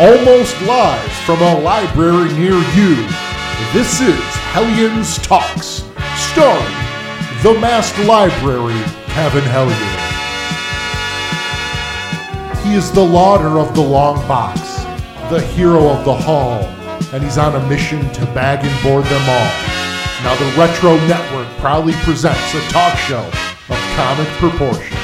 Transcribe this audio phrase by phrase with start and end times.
[0.00, 2.96] Almost live from a library near you,
[3.74, 4.18] this is
[4.50, 5.84] Hellions Talks,
[6.16, 6.74] starring
[7.42, 9.76] the masked library, Kevin Hellion.
[12.64, 14.60] He is the lauder of the long box,
[15.28, 16.62] the hero of the hall,
[17.12, 19.52] and he's on a mission to bag and board them all.
[20.24, 23.28] Now the Retro Network proudly presents a talk show
[23.68, 25.01] of comic proportions.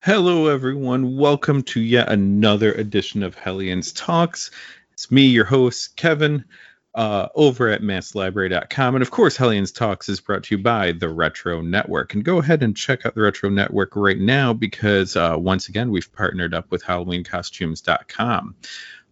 [0.00, 1.16] Hello, everyone.
[1.16, 4.52] Welcome to yet another edition of Hellions Talks.
[4.92, 6.44] It's me, your host, Kevin,
[6.94, 8.94] uh, over at masslibrary.com.
[8.94, 12.14] And of course, Hellions Talks is brought to you by the Retro Network.
[12.14, 15.90] And go ahead and check out the Retro Network right now because, uh, once again,
[15.90, 18.54] we've partnered up with HalloweenCostumes.com.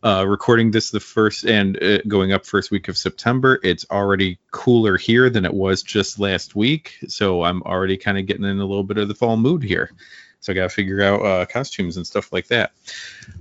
[0.05, 3.59] Uh, recording this the first and uh, going up first week of September.
[3.65, 6.97] It's already cooler here than it was just last week.
[7.09, 9.91] So I'm already kind of getting in a little bit of the fall mood here.
[10.47, 12.71] So I got to figure out uh, costumes and stuff like that.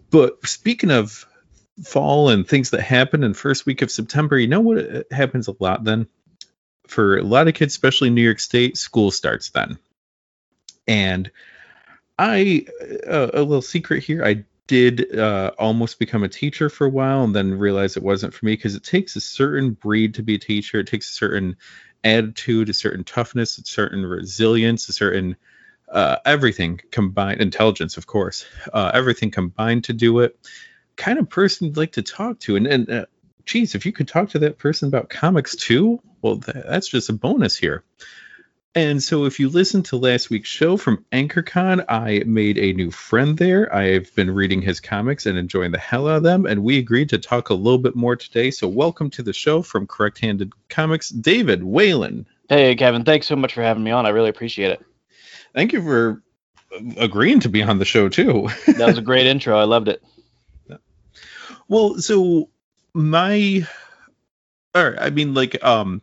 [0.09, 1.28] But speaking of
[1.84, 5.47] fall and things that happen in first week of September, you know what uh, happens
[5.47, 6.08] a lot then?
[6.88, 9.78] For a lot of kids, especially in New York State, school starts then.
[10.88, 11.30] And
[12.17, 12.66] I,
[13.08, 17.23] uh, a little secret here, I did uh, almost become a teacher for a while
[17.23, 20.36] and then realized it wasn't for me because it takes a certain breed to be
[20.36, 20.80] a teacher.
[20.80, 21.58] It takes a certain
[22.03, 25.36] attitude, a certain toughness, a certain resilience, a certain
[25.89, 30.38] uh, everything combined, intelligence, of course, uh, everything combined to do it.
[30.95, 33.05] Kind of person you'd like to talk to, and and uh,
[33.45, 37.09] geez, if you could talk to that person about comics too, well, th- that's just
[37.09, 37.83] a bonus here.
[38.78, 42.91] And so, if you listened to last week's show from AnchorCon, I made a new
[42.91, 43.73] friend there.
[43.73, 47.09] I've been reading his comics and enjoying the hell out of them, and we agreed
[47.09, 48.52] to talk a little bit more today.
[48.52, 52.28] So, welcome to the show from Correct Handed Comics, David Whalen.
[52.50, 54.06] Hey, Kevin, thanks so much for having me on.
[54.06, 54.81] I really appreciate it.
[55.56, 56.22] Thank you for
[56.98, 58.50] agreeing to be on the show too.
[58.67, 59.58] that was a great intro.
[59.58, 60.03] I loved it.
[61.68, 62.50] Well, so
[62.94, 63.66] my,
[64.75, 66.02] or I mean, like, um,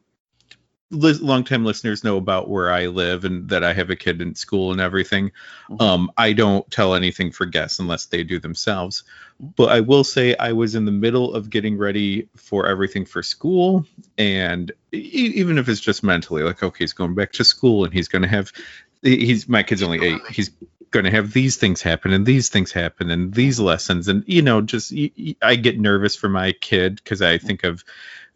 [0.93, 4.35] li- longtime listeners know about where I live and that I have a kid in
[4.35, 5.31] school and everything.
[5.71, 5.83] Mm-hmm.
[5.83, 9.05] Um, I don't tell anything for guests unless they do themselves.
[9.41, 13.23] But I will say I was in the middle of getting ready for everything for
[13.23, 13.85] school,
[14.17, 17.93] and e- even if it's just mentally, like, okay, he's going back to school and
[17.93, 18.53] he's going to have,
[19.03, 20.21] he's my kid's only eight.
[20.31, 20.51] He's
[20.91, 24.43] going to have these things happen and these things happen and these lessons and you
[24.43, 24.93] know just
[25.41, 27.83] I get nervous for my kid because i think of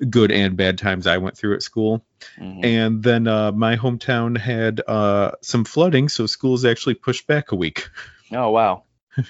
[0.08, 2.02] good and bad times i went through at school
[2.40, 2.64] Mhm.
[2.64, 7.56] and then uh, my hometown had uh, some flooding so schools actually pushed back a
[7.56, 7.90] week
[8.32, 8.84] Oh wow,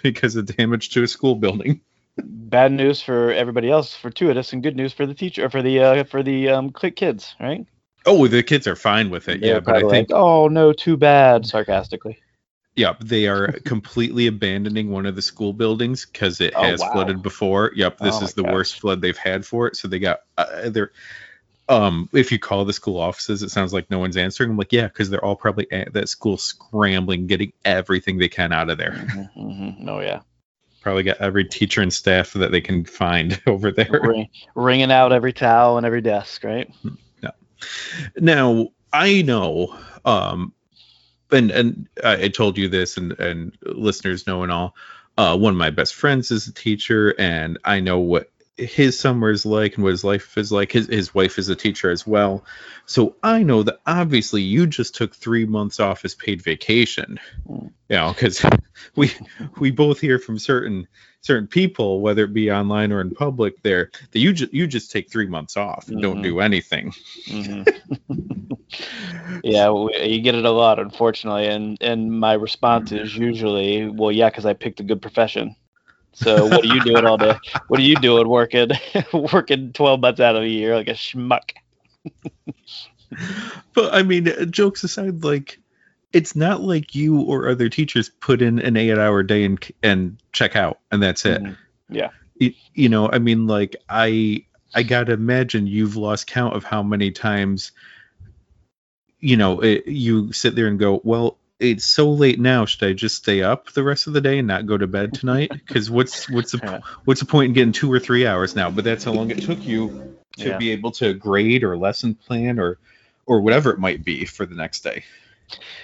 [0.05, 1.81] because of damage to a school building
[2.17, 5.81] bad news for everybody else fortuitous, and good news for the teacher, or for the
[5.81, 7.67] uh, for the um kids, right?
[8.07, 10.97] Oh the kids are fine with it yeah but i think like, oh no, too
[10.97, 12.19] bad, sarcastically.
[12.77, 16.91] Yep, they are completely abandoning one of the school buildings because it Oh, has wow.
[16.93, 17.73] flooded before.
[17.75, 19.77] Yep, this Oh, is the worst flood they've had for it.
[19.77, 20.93] So they got uh, they're
[21.69, 24.51] um if you call the school offices, it sounds like no one's answering.
[24.51, 28.53] I'm like, yeah, because they're all probably at that school scrambling, getting everything they can
[28.53, 28.95] out of there.
[28.95, 29.89] Mhm, mhm.
[29.89, 30.23] Oh yeah,
[30.81, 34.01] Probably got every teacher and staff that they can find over there.
[34.03, 36.71] Ring, ringing out every towel and every desk, right?
[38.17, 40.53] Now I know, um,
[41.31, 44.75] and and I told you this, and and listeners know and all.
[45.19, 49.31] Uh, one of my best friends is a teacher, and I know what his summer
[49.31, 50.73] is like and what his life is like.
[50.73, 52.45] His his wife is a teacher as well,
[52.87, 57.19] so I know that obviously you just took three months off as paid vacation.
[57.49, 57.73] Mm.
[57.89, 58.45] You know, because
[58.97, 59.11] we
[59.59, 60.87] we both hear from certain
[61.27, 64.93] certain people, whether it be online or in public, there that you just you just
[64.93, 66.23] take three months off and don't Mhm.
[66.23, 66.93] do anything.
[67.29, 67.67] Mhm.
[69.43, 74.13] yeah, we, you get it a lot, unfortunately, and and my response is usually, well,
[74.13, 75.57] yeah, because I picked a good profession.
[76.15, 77.37] So what are you doing all day?
[77.69, 78.71] What are you doing working
[79.33, 81.51] working twelve months out of a year like a schmuck?
[83.75, 85.59] but I mean, jokes aside, like
[86.17, 90.57] it's not like you or other teachers put in an eight-hour day and and check
[90.57, 91.43] out, and that's it.
[91.43, 91.57] Mhm.
[91.91, 92.11] Yeah.
[92.39, 96.83] You, you know, I mean, like I I gotta imagine you've lost count of how
[96.83, 97.73] many times,
[99.21, 101.39] you know, it, you sit there and go, well.
[101.59, 102.67] It's so late now.
[102.67, 105.15] Should I just stay up the rest of the day and not go to bed
[105.15, 105.51] tonight?
[105.67, 108.71] Because what's what's the what's the point in getting two or three hours now?
[108.71, 110.59] But that's how long it took you to Yeah.
[110.59, 112.77] be able to grade or lesson plan or
[113.25, 115.05] or whatever it might be for the next day.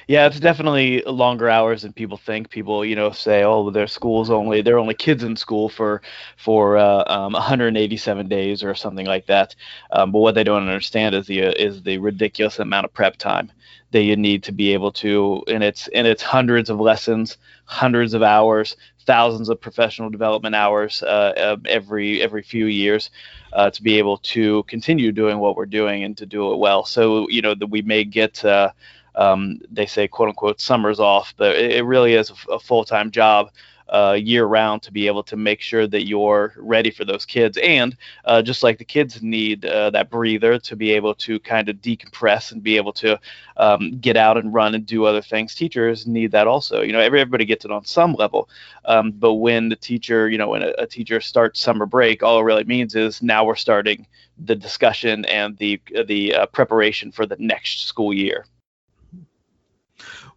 [0.09, 2.51] Yeah, it's definitely longer hours than people think.
[2.51, 6.03] People, you know, say, "Oh, their school's only they're only kids in school for
[6.37, 9.55] for uh, um, 187 days or something like that."
[9.91, 13.17] Um, but what they don't understand is the uh, is the ridiculous amount of prep
[13.17, 13.51] time
[13.93, 18.15] that you need to be able to, and it's and it's hundreds of lessons, hundreds
[18.15, 18.77] of hours,
[19.07, 23.11] thousands of professional development hours uh, every every few years
[23.53, 26.85] uh, to be able to continue doing what we're doing and to do it well.
[26.85, 28.45] So you know that we may get.
[28.45, 28.71] Uh,
[29.15, 32.85] um, they say quote unquote summers off, but it, it really is a, a full
[32.85, 33.51] time job
[33.93, 37.59] uh, year round to be able to make sure that you're ready for those kids.
[37.63, 41.69] And uh, just like the kids need uh, that breather to be able to kind
[41.69, 43.21] of decompress and be able to
[43.59, 46.81] um, get out and run and do other things, teachers need that also.
[46.81, 48.49] You know, everybody gets it on some level.
[48.87, 52.41] Um, but when the teacher, you know, when a, a teacher starts summer break, all
[52.41, 54.07] it really means is now we're starting
[54.39, 58.47] the discussion and the the uh, preparation for the next school year.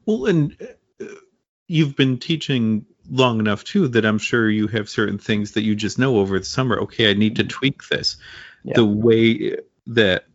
[0.06, 0.56] Well, and
[1.02, 1.06] uh,
[1.68, 5.76] you've been teaching long enough too that I'm sure you have certain things that you
[5.76, 6.80] just know over the summer.
[6.82, 7.50] Okay, I need to mm-hmm.
[7.50, 8.18] tweak this.
[8.64, 8.74] Yeah.
[8.76, 9.58] The way
[9.88, 10.26] that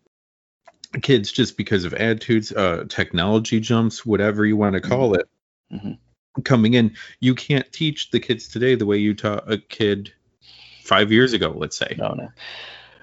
[1.03, 4.91] kids, just because of attitudes, uh, technology jumps, whatever you want to mm-hmm.
[4.91, 5.29] call it,
[5.73, 6.43] mm-hmm.
[6.43, 10.13] coming in, you can't teach the kids today the way you taught a kid
[10.85, 11.53] five years ago.
[11.57, 11.95] Let's say.
[11.99, 12.29] No, no.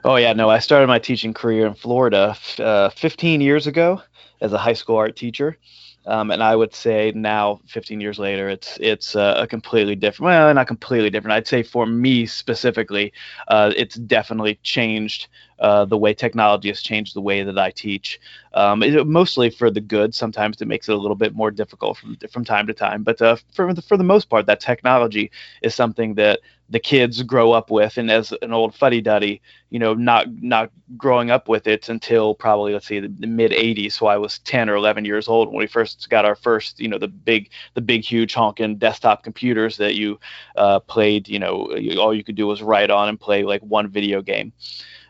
[0.04, 0.50] Oh yeah, no.
[0.50, 4.02] I started my teaching career in Florida uh, 15 years ago
[4.40, 5.58] as a high school art teacher.
[6.08, 10.28] Um, and I would say now, 15 years later, it's it's uh, a completely different.
[10.28, 11.34] Well, not completely different.
[11.34, 13.12] I'd say for me specifically,
[13.50, 15.28] uh, it's definitely changed
[15.60, 18.20] uh, the way technology has changed the way that I teach.
[18.54, 20.16] Um, it, mostly for the good.
[20.16, 23.22] Sometimes it makes it a little bit more difficult from from time to time, but
[23.22, 25.30] uh, for the, for the most part, that technology
[25.62, 26.40] is something that
[26.70, 30.70] the kids grow up with and as an old fuddy duddy you know not not
[30.98, 34.40] growing up with it until probably let's see the, the, mid 80s so i was
[34.40, 37.50] 10 or 11 years old when we first got our first you know the big
[37.74, 40.20] the big huge honking desktop computers that you
[40.56, 43.88] uh, played you know all you could do was write on and play like one
[43.88, 44.52] video game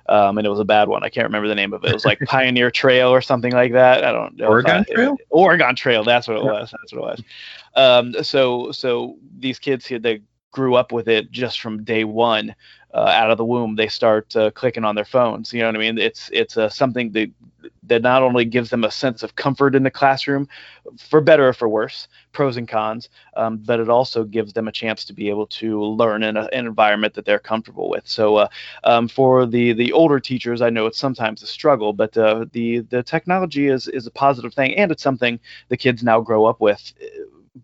[0.09, 1.03] um, and it was a bad one.
[1.03, 1.89] I can't remember the name of it.
[1.89, 4.05] It was like Pioneer Trail or something like that.
[4.05, 4.47] I don't know.
[4.47, 5.17] Oregon Trail.
[5.29, 6.03] Oregon Trail.
[6.03, 6.71] That's what it was.
[6.71, 7.23] That's what it was.
[7.75, 10.21] Um, so so these kids here they
[10.51, 12.55] grew up with it just from day one
[12.93, 15.75] uh, out of the womb they start uh, clicking on their phones you know what
[15.75, 15.97] i mean?
[15.97, 17.31] It's it's uh, something that
[17.83, 20.47] that not only gives them a sense of comfort in the classroom
[20.97, 24.71] for better or for worse pros and cons um, but it also gives them a
[24.71, 28.07] chance to be able to learn in a, an environment that they're comfortable with.
[28.07, 28.47] So uh,
[28.83, 32.79] um, for the the older teachers i know it's sometimes a struggle but uh, the
[32.79, 35.39] the technology is is a positive thing and it's something
[35.69, 37.07] the kids now grow up with uh,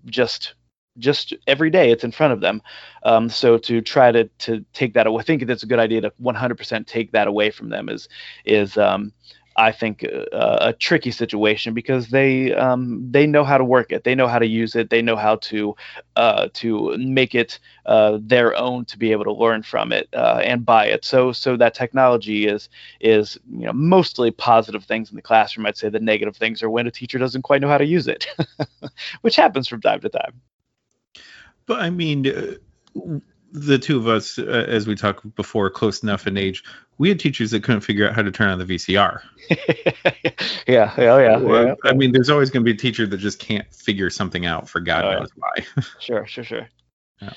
[0.05, 0.53] just
[0.97, 2.61] just every day it's in front of them
[3.03, 6.01] um, so to try to to take that away i think that's a good idea
[6.01, 8.07] to 100% take that away from them is
[8.45, 9.11] is um,
[9.55, 14.03] I think uh, a tricky situation because they um, they know how to work it,
[14.03, 15.75] they know how to use it, they know how to
[16.15, 20.41] uh, to make it uh, their own to be able to learn from it uh,
[20.43, 21.05] and buy it.
[21.05, 22.69] So so that technology is
[22.99, 25.67] is you know mostly positive things in the classroom.
[25.67, 28.07] I'd say the negative things are when a teacher doesn't quite know how to use
[28.07, 28.25] it,
[29.21, 30.41] which happens from time to time.
[31.65, 33.19] But I mean, uh,
[33.53, 36.63] the two of us, uh, as we talked before, close enough in age,
[36.97, 39.21] we had teachers that couldn't figure out how to turn on the VCR.
[40.67, 41.75] yeah, oh yeah, yeah.
[41.83, 44.67] I mean, there's always going to be a teacher that just can't figure something out
[44.67, 45.63] for God oh, knows yeah.
[45.75, 45.83] why.
[45.99, 46.67] sure, sure, sure.
[47.21, 47.33] Yeah.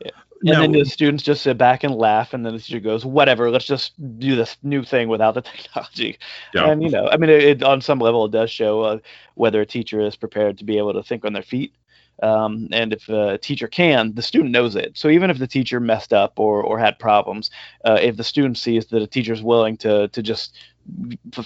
[0.00, 0.10] yeah.
[0.44, 0.60] And no.
[0.60, 3.66] then the students just sit back and laugh, and then the teacher goes, "Whatever, let's
[3.66, 6.18] just do this new thing without the technology."
[6.54, 6.70] Yeah.
[6.70, 8.98] And you know, I mean, it, it, on some level, it does show uh,
[9.34, 11.72] whether a teacher is prepared to be able to think on their feet
[12.22, 14.96] um, and if a teacher can, the student knows it.
[14.96, 17.50] So even if the teacher messed up or, or had problems,
[17.84, 20.56] uh, if the student sees that a teacher is willing to to just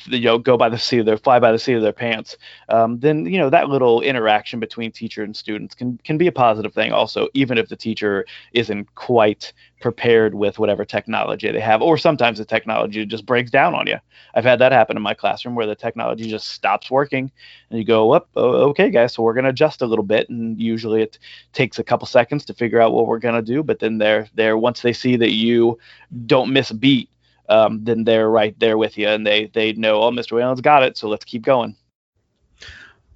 [0.06, 2.36] you know go by the seat of their fly by the seat of their pants
[2.68, 6.32] um, then you know that little interaction between teacher and students can can be a
[6.32, 11.80] positive thing also even if the teacher isn't quite prepared with whatever technology they have
[11.82, 13.96] or sometimes the technology just breaks down on you.
[14.34, 17.30] I've had that happen in my classroom where the technology just stops working
[17.70, 20.28] and you go up oh, okay guys so we're going to adjust a little bit
[20.28, 21.18] and usually it
[21.52, 24.28] takes a couple seconds to figure out what we're going to do but then they're
[24.34, 25.78] there once they see that you
[26.26, 27.08] don't miss a beat
[27.48, 30.82] um, then they're right there with you and they they know oh mr whalen's got
[30.82, 31.74] it so let's keep going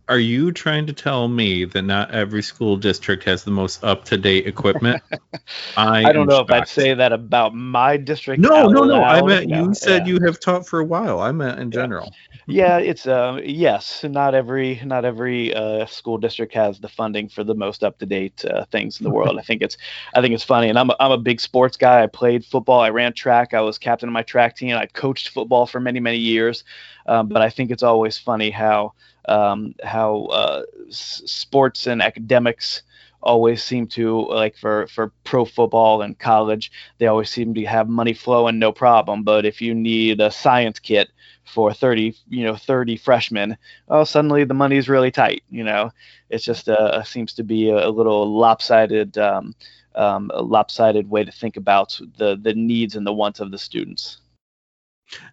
[0.08, 4.46] are you trying to tell me that not every school district has the most up-to-date
[4.46, 5.02] equipment
[5.76, 6.50] i, I don't know shocked.
[6.50, 10.14] if i'd say that about my district no no no i meant you said yeah.
[10.14, 12.12] you have taught for a while i meant in general
[12.46, 14.04] yeah, it's uh, yes.
[14.04, 18.06] Not every not every uh, school district has the funding for the most up to
[18.06, 19.38] date uh, things in the world.
[19.38, 19.78] I think it's
[20.14, 22.02] I think it's funny, and I'm a, I'm a big sports guy.
[22.02, 22.80] I played football.
[22.80, 23.54] I ran track.
[23.54, 24.76] I was captain of my track team.
[24.76, 26.64] I coached football for many many years.
[27.06, 28.92] Um, but I think it's always funny how
[29.28, 32.83] um, how uh, s- sports and academics
[33.23, 37.88] always seem to like for for pro football and college they always seem to have
[37.88, 39.23] money flowing no problem.
[39.23, 41.11] But if you need a science kit
[41.45, 43.57] for 30 you know 30 freshmen
[43.88, 45.90] oh suddenly the money's really tight you know?
[46.31, 49.54] It's just uh, seems to be a, a little lopsided um,
[49.95, 53.59] um, a lopsided way to think about the the needs and the wants of the
[53.59, 54.19] students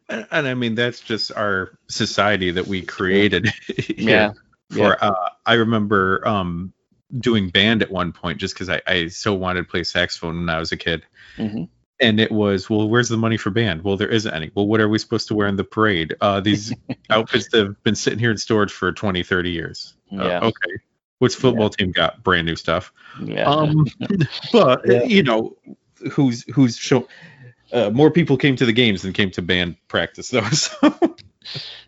[0.09, 3.49] And, and I mean, that's just our society that we created.
[3.97, 4.31] Yeah,
[4.69, 6.73] For uh, I remember um,
[7.19, 10.49] doing band at one point just because I, I so wanted to play saxophone when
[10.49, 11.03] I was a kid.
[11.37, 11.69] Mhm.
[11.99, 13.83] And it was, well, where's the money for band?
[13.83, 14.49] Well, there isn't any.
[14.55, 16.15] Well, what are we supposed to wear in the parade?
[16.19, 16.73] Uh, these
[17.11, 19.93] outfits that have been sitting here in storage for 20, 30 years.
[20.11, 20.39] Uh, Yeah.
[20.39, 20.71] okay.
[21.19, 22.23] Which football team got?
[22.23, 22.91] Brand new stuff.
[23.23, 23.85] yeah Um,
[24.51, 25.03] but Yeah.
[25.03, 25.55] you know,
[26.11, 27.07] who's who's show.
[27.71, 30.41] Uh, more people came to the games than came to band practice, though.
[30.51, 31.15] So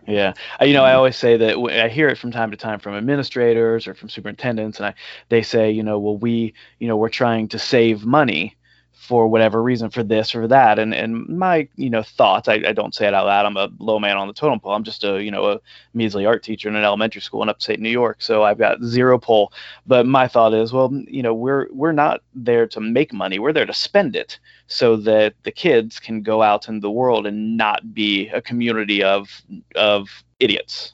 [0.07, 2.95] Yeah, you know, I always say that i hear it from time to time from
[2.95, 4.95] administrators or from superintendents, and I
[5.29, 8.57] they say, you know, well, we, you know, we're trying to save money
[9.03, 12.48] for whatever reason for this or that, and and my, you know, thoughts.
[12.48, 13.45] I, I don't say it out loud.
[13.45, 14.74] I'm a low man on the totem pole.
[14.74, 15.60] I'm just a, you know, a
[15.93, 19.19] measly art teacher in an elementary school in upstate New York, so I've got zero
[19.19, 19.51] pull.
[19.86, 23.39] But my thought is, well, you know, we're we're not there to make money.
[23.39, 27.27] We're there to spend it so that the kids can go out in the world
[27.27, 29.41] and not be a community of
[29.75, 30.07] of
[30.39, 30.93] idiots.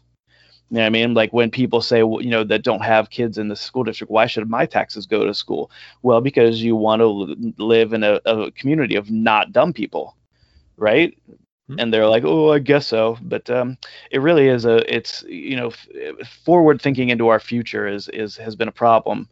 [0.70, 1.14] You know what I mean?
[1.16, 4.12] Like when people say, well, you know, that don't have kids in the school district,
[4.12, 5.72] why should my taxes go to school?
[6.04, 10.16] Well, because you want to live in a, a community of not dumb people,
[10.78, 11.18] right?
[11.68, 11.80] Hmm.
[11.80, 13.18] And they're like, oh, I guess so.
[13.22, 13.78] But um,
[14.12, 18.38] it really is a, it's, you know, f- forward thinking into our future is, is,
[18.38, 19.28] has been a problem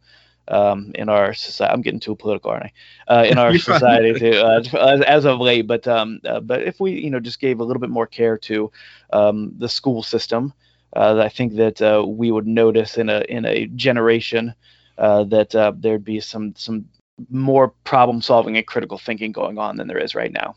[0.48, 1.74] um, in our society.
[1.74, 2.72] I'm getting too political, aren't
[3.08, 3.20] I?
[3.20, 5.68] Uh, in our society too, uh, as, as of late.
[5.68, 8.38] But um, uh, but if we, you know, just gave a little bit more care
[8.40, 8.72] to
[9.14, 10.54] um, the school system,
[10.96, 14.56] uh, I think that uh, we would notice in a in a generation
[14.98, 16.86] uh, that uh, there'd be some some
[17.30, 20.56] more problem solving and critical thinking going on than there is right now.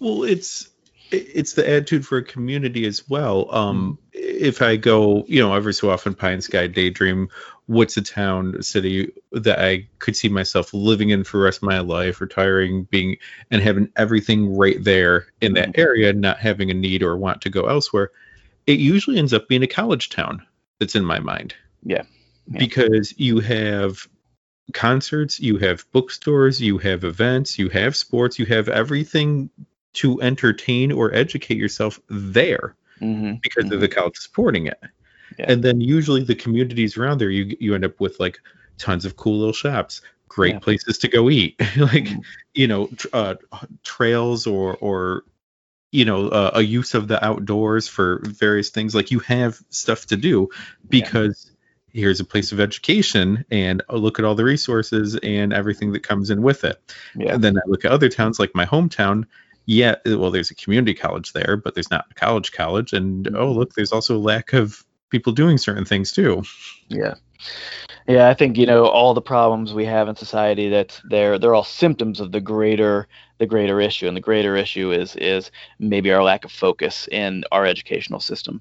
[0.00, 0.68] well, it's
[1.12, 3.52] it's the attitude for a community as well.
[3.54, 7.28] Um, if I go, you know, every so often Pine Sky Daydream,
[7.66, 11.58] what's a town, a city that I could see myself living in for the rest
[11.58, 13.16] of my life, retiring, being
[13.50, 17.50] and having everything right there in that area, not having a need or want to
[17.50, 18.10] go elsewhere.
[18.70, 20.46] It usually ends up being a college town
[20.78, 21.54] that's in my mind.
[21.84, 22.04] Yeah.
[22.46, 22.58] Yeah.
[22.58, 24.06] Because you have
[24.72, 29.50] concerts, you have bookstores, you have events, you have sports, you have everything
[29.94, 33.36] to entertain or educate yourself there Mm-hmm.
[33.42, 34.78] because of the college supporting it.
[35.38, 35.46] Yeah.
[35.48, 38.38] And then usually the communities around there, you you end up with like
[38.76, 40.58] tons of cool little shops, great Yeah.
[40.58, 42.22] places to go eat, like Mhm.
[42.54, 43.34] you know tr- uh,
[43.84, 45.24] trails or or
[45.92, 48.94] you know uh, a use of the outdoors for various things.
[48.94, 50.48] Like you have stuff to do
[50.88, 51.50] because
[51.92, 56.30] here's a place of education and look at all the resources and everything that comes
[56.30, 56.80] in with it.
[57.16, 57.34] Yeah.
[57.34, 59.24] And then I look at other towns like my hometown.
[59.66, 62.92] Yeah, well, there's a community college there, but there's not a college college.
[62.92, 63.36] And Mm-hmm.
[63.36, 66.44] oh, look, there's also a lack of people doing certain things too.
[66.88, 67.14] Yeah.
[68.10, 71.54] Yeah, I think you know all the problems we have in society that they're they're
[71.54, 73.06] all symptoms of the greater
[73.38, 77.44] the greater issue and the greater issue is is maybe our lack of focus in
[77.52, 78.60] our educational system.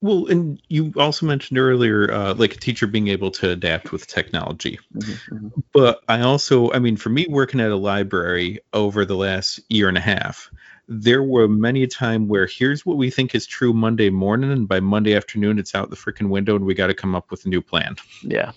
[0.00, 4.06] Well, and you also mentioned earlier, uh, like a teacher being able to adapt with
[4.06, 4.78] technology.
[4.94, 9.60] Mhm, But I also, I mean, for me working at a library over the last
[9.68, 10.50] year and a half,
[10.88, 14.66] there were many a time where here's what we think is true Monday morning, and
[14.66, 17.44] by Monday afternoon, it's out the freaking window, and we got to come up with
[17.44, 17.96] a new plan.
[18.22, 18.52] Yeah.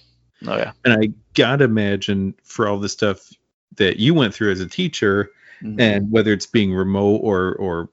[0.47, 0.71] Oh yeah.
[0.85, 3.29] And I gotta imagine for all the stuff
[3.75, 5.29] that you went through as a teacher,
[5.61, 5.79] Mhm.
[5.79, 7.89] and whether it's being remote or or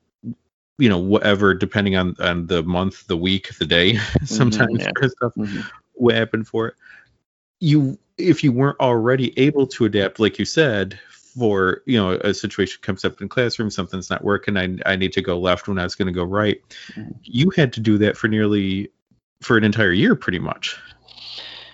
[0.79, 4.91] you know whatever, depending on on the month, the week, the day, sometimes yeah.
[4.97, 5.69] for stuff Mhm.
[5.95, 6.75] what happened for it.
[7.61, 10.99] You if you weren't already able to adapt, like you said,
[11.39, 15.13] for you know a situation comes up in classroom, something's not working, I I need
[15.15, 16.61] to go left when I was going to go right.
[16.95, 17.17] Mhm.
[17.23, 18.91] You had to do that for nearly
[19.41, 20.77] for an entire year, pretty much.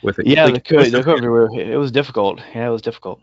[0.02, 2.40] With it, Yeah, Like, the was the it was difficult.
[2.54, 3.20] Yeah, it was difficult.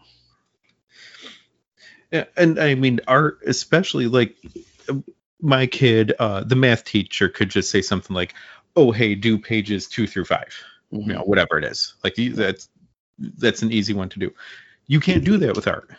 [2.11, 4.35] Yeah, and I mean art, especially like
[5.41, 8.33] my kid, uh, the math teacher could just say something like,
[8.75, 11.07] "Oh, hey, do pages two through 5 Mhm.
[11.07, 11.95] you know, whatever it is.
[12.03, 12.69] Like that's
[13.37, 14.33] that's an easy one to do.
[14.87, 15.89] You can't do that with art.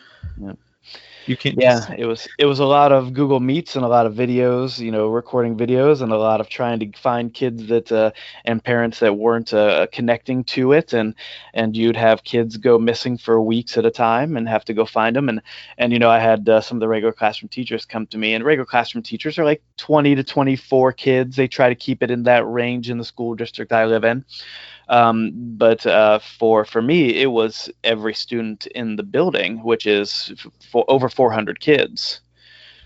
[1.26, 1.58] You can't.
[1.60, 4.14] Yeah, just- it was it was a lot of Google Meets and a lot of
[4.14, 8.10] videos, you know, recording videos and a lot of trying to find kids that uh,
[8.44, 11.14] and parents that weren't uh, connecting to it, and
[11.54, 14.84] and you'd have kids go missing for weeks at a time and have to go
[14.84, 15.40] find them, and
[15.78, 18.34] and you know I had uh, some of the regular classroom teachers come to me,
[18.34, 21.36] and regular classroom teachers are like 20 to 24 kids.
[21.36, 24.24] They try to keep it in that range in the school district I live in.
[24.92, 30.32] Um, but uh, for for me, it was every student in the building, which is
[30.70, 32.20] for over 400 kids.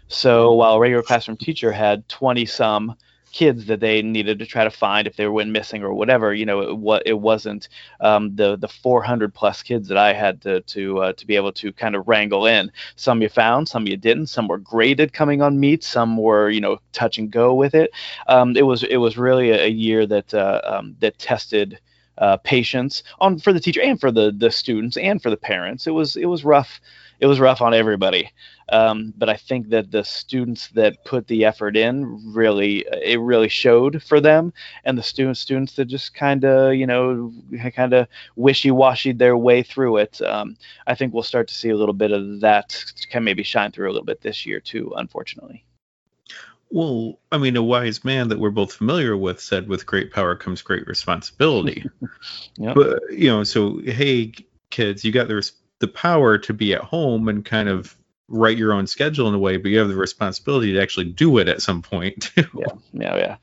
[0.08, 2.96] So while a regular classroom teacher had 20 some
[3.32, 6.46] kids that they needed to try to find if they went missing or whatever, you
[6.46, 7.68] know, it, wa- it wasn't
[8.00, 11.52] um, the the 400 plus kids that I had to to uh, to be able
[11.54, 12.70] to kind of wrangle in.
[12.96, 14.28] Some you found, some you didn't.
[14.28, 15.82] Some were graded coming on meet.
[15.84, 17.90] Some were you know touch and go with it.
[18.28, 21.80] Um, it was it was really a, a year that uh, um, that tested
[22.18, 25.86] uh, patience on for the teacher and for the the students and for the parents.
[25.86, 26.80] It was it was rough.
[27.18, 28.30] It was rough on everybody.
[28.68, 33.48] Um, but I think that the students that put the effort in really it really
[33.48, 34.52] showed for them,
[34.84, 37.32] and the students students that just kind of you know
[37.74, 40.20] kind of wishy washy their way through it.
[40.22, 40.56] Um,
[40.86, 43.86] I think we'll start to see a little bit of that can maybe shine through
[43.86, 44.92] a little bit this year too.
[44.96, 45.64] Unfortunately.
[46.70, 50.34] Well, I mean, a wise man that we're both familiar with said, "With great power
[50.34, 51.84] comes great responsibility."
[52.58, 52.74] Yep.
[52.74, 54.32] But you know, so hey,
[54.70, 57.94] kids, you got the res- the power to be at home and kind of
[58.28, 61.36] write your own schedule in a way, but you have the responsibility to actually do
[61.36, 62.32] it at some point.
[62.34, 62.46] too.
[62.54, 63.36] yeah yeah yeah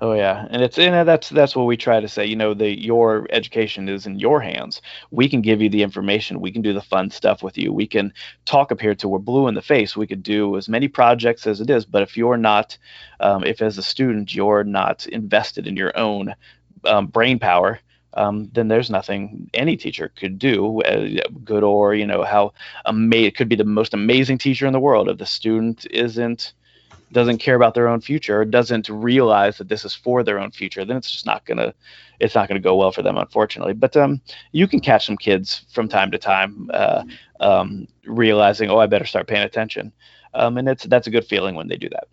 [0.00, 0.46] oh yeah.
[0.50, 3.88] And it's and that's that's what we try to say you know the your education
[3.88, 4.82] is in your hands.
[5.10, 6.40] We can give you the information.
[6.40, 7.72] We can do the fun stuff with you.
[7.72, 8.12] We can
[8.44, 9.96] talk up here till we're blue in the face.
[9.96, 11.84] We could do as many projects as it is.
[11.84, 12.76] But if you're not
[13.20, 16.34] um, if as a student you're not invested in your own
[16.84, 17.80] um, brain power
[18.16, 21.06] um, then there's nothing any teacher could do, uh,
[21.44, 22.52] good or you know how
[22.86, 26.54] ama- it could be the most amazing teacher in the world if the student isn't
[27.12, 30.50] doesn't care about their own future, or doesn't realize that this is for their own
[30.50, 31.74] future, then it's just not gonna
[32.18, 33.74] it's not gonna go well for them, unfortunately.
[33.74, 34.20] But um,
[34.52, 37.04] you can catch some kids from time to time uh,
[37.40, 39.92] um, realizing, oh, I better start paying attention,
[40.34, 42.08] um, and it's that's a good feeling when they do that.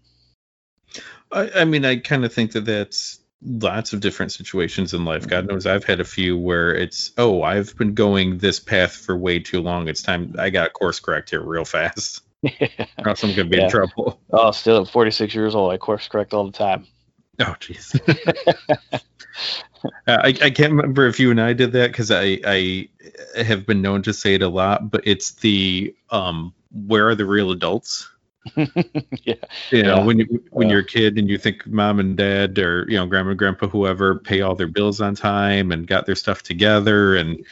[1.31, 5.27] I, I mean, I kind of think that that's lots of different situations in life.
[5.27, 9.17] God knows I've had a few where it's, oh, I've been going this path for
[9.17, 9.87] way too long.
[9.87, 12.21] It's time I got course correct here real fast.
[12.43, 13.65] Or else I'm gonna be Yeah.
[13.65, 14.19] in trouble.
[14.31, 16.87] oh, still at 46 years old, I course correct all the time.
[17.39, 17.99] Oh, jeez.
[20.07, 22.87] Uh, I, I can't remember if you and I did that because I, I
[23.41, 26.53] have been known to say it a lot, but it's the um,
[26.87, 28.09] where are the real adults?
[28.55, 28.65] yeah,
[29.71, 30.03] You know, Yeah.
[30.03, 30.73] when you when Yeah.
[30.73, 33.67] you're a kid and you think mom and dad or you know grandma and grandpa
[33.67, 37.43] whoever pay all their bills on time and got their stuff together and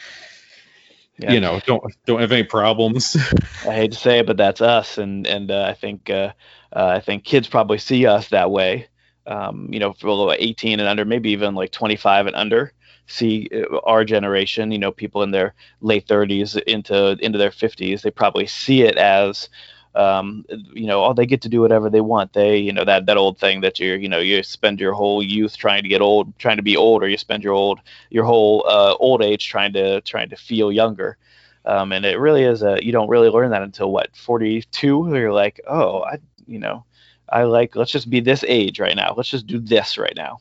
[1.18, 1.32] yeah.
[1.32, 3.16] you know don't don't have any problems.
[3.66, 6.32] I hate to say it, but that's us, and and uh, I think uh,
[6.74, 8.88] uh, I think kids probably see us that way.
[9.24, 12.72] Um, you know, for 18 and under, maybe even like 25 and under,
[13.06, 14.72] see uh, our generation.
[14.72, 18.96] You know, people in their late 30s into into their 50s, they probably see it
[18.96, 19.48] as
[19.94, 22.32] um, you know, oh, they get to do whatever they want.
[22.32, 25.22] They, you know, that that old thing that you're, you know, you spend your whole
[25.22, 28.24] youth trying to get old, trying to be old, or you spend your old your
[28.24, 31.16] whole uh, old age trying to trying to feel younger.
[31.64, 35.20] Um, and it really is a you don't really learn that until what 42 where
[35.20, 36.84] you're like oh i you know
[37.28, 40.38] i like let's just be this age right now let's just do this right now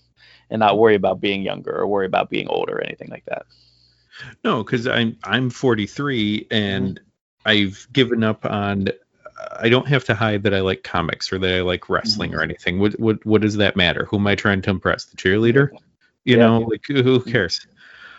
[0.50, 3.46] and not worry about being younger or worry about being older or anything like that
[4.44, 7.00] No, because I'm I'm 43 and
[7.46, 8.90] I've given up on.
[9.60, 12.42] I don't have to hide that I like comics or that I like wrestling or
[12.42, 12.80] anything.
[12.80, 14.06] What what what does that matter?
[14.06, 15.06] Who am I trying to impress?
[15.06, 15.70] The cheerleader?
[16.26, 16.48] You Yeah.
[16.48, 17.66] know, like who who cares?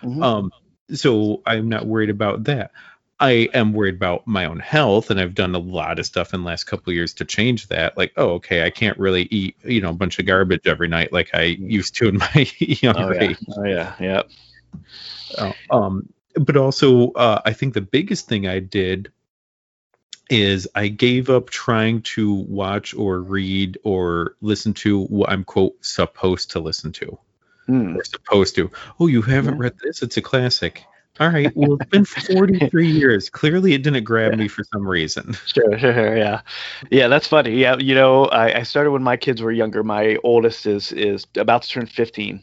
[0.03, 0.23] Mhm.
[0.23, 0.53] Um,
[0.93, 2.73] so I'm not worried about that.
[3.21, 6.41] I am worried about my own health, and I've done a lot of stuff in
[6.41, 7.97] the last couple of years to change that.
[7.97, 11.13] Like, oh, okay, I can't really eat, you know, a bunch of garbage every night
[11.13, 13.39] like I used to in my younger oh yeah age.
[13.57, 14.23] oh yeah yeah
[15.39, 19.13] Uh, um, but also, uh, I think the biggest thing I did
[20.33, 25.77] is I gave up trying to watch or read or listen to what I'm quote
[25.85, 27.19] supposed to listen to
[27.67, 27.97] Hmm.
[27.97, 28.71] or supposed to.
[28.99, 30.03] Oh, you haven't read this?
[30.03, 30.83] It's a classic.
[31.21, 31.55] All right.
[31.55, 33.29] Well, it's been 43 years.
[33.29, 35.37] Clearly, it didn't grab me for some reason.
[35.47, 36.41] Sure, sure, sure, yeah,
[36.91, 37.09] yeah.
[37.09, 37.55] That's funny.
[37.55, 39.85] Yeah, you know, I, I started when my kids were younger.
[39.85, 42.43] My oldest is is about to turn 15.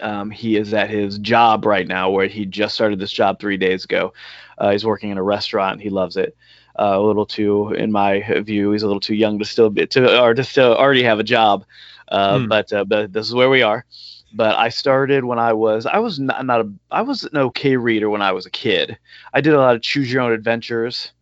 [0.00, 3.56] Um, he is at his job right now, where he just started this job three
[3.58, 4.12] days ago.
[4.58, 5.80] Uh, he's working in a restaurant.
[5.80, 6.36] He loves it.
[6.78, 9.86] Uh, a little too, in my view, he's a little too young to still be
[9.86, 11.64] to or to still already have a job.
[12.08, 12.46] Uh, Hmm.
[12.48, 13.84] But uh, but this is where we are.
[14.32, 17.76] But I started when I was I was not, not a I was an okay
[17.76, 18.98] reader when I was a kid.
[19.32, 21.12] I did a lot of choose your own adventures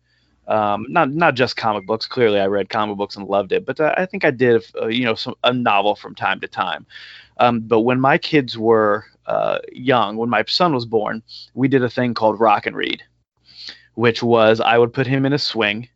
[0.47, 2.05] Um, not not just comic books.
[2.07, 4.87] Clearly, I read comic books and loved it, but uh, I think I did, uh,
[4.87, 6.85] you know, some, a novel from time to time.
[7.37, 11.83] Um, but when my kids were uh, young, when my son was born, we did
[11.83, 13.01] a thing called rock and read,
[13.95, 15.89] which was I would put him in a swing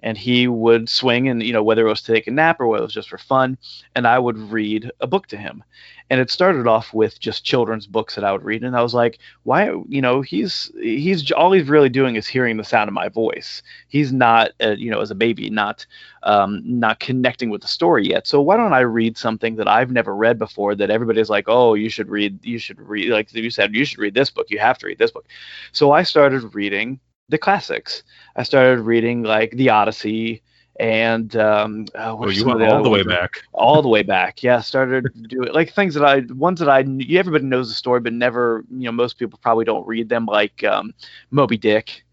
[0.00, 2.66] and he would swing and you know whether it was to take a nap or
[2.66, 3.58] whether it was just for fun
[3.94, 5.62] and i would read a book to him.
[6.10, 8.94] And it started off with just children's books that i would read and i was
[8.94, 12.94] like why you know he's he's all he's really doing is hearing the sound of
[12.94, 13.62] my voice.
[13.88, 15.84] He's not uh, you know as a baby not
[16.22, 18.26] um, not connecting with the story yet.
[18.26, 21.74] So why don't i read something that i've never read before that everybody's like oh
[21.74, 24.46] you should read you should read like you said you should read this book.
[24.48, 25.26] You have to read this book
[25.72, 28.02] so i started reading the classics.
[28.36, 30.42] I started reading like the Odyssey
[30.78, 33.42] and um, uh, oh, you went all the way back.
[33.52, 34.60] All the way back, yeah.
[34.60, 38.64] Started doing like things that I ones that I everybody knows the story, but never
[38.70, 40.94] you know most people probably don't read them like um,
[41.30, 42.04] Moby Dick,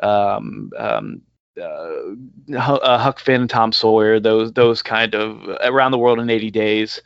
[0.00, 1.22] um, um,
[1.60, 4.20] uh, uh, Huck Finn and Tom Sawyer.
[4.20, 7.00] Those those kind of around the world in 80 days.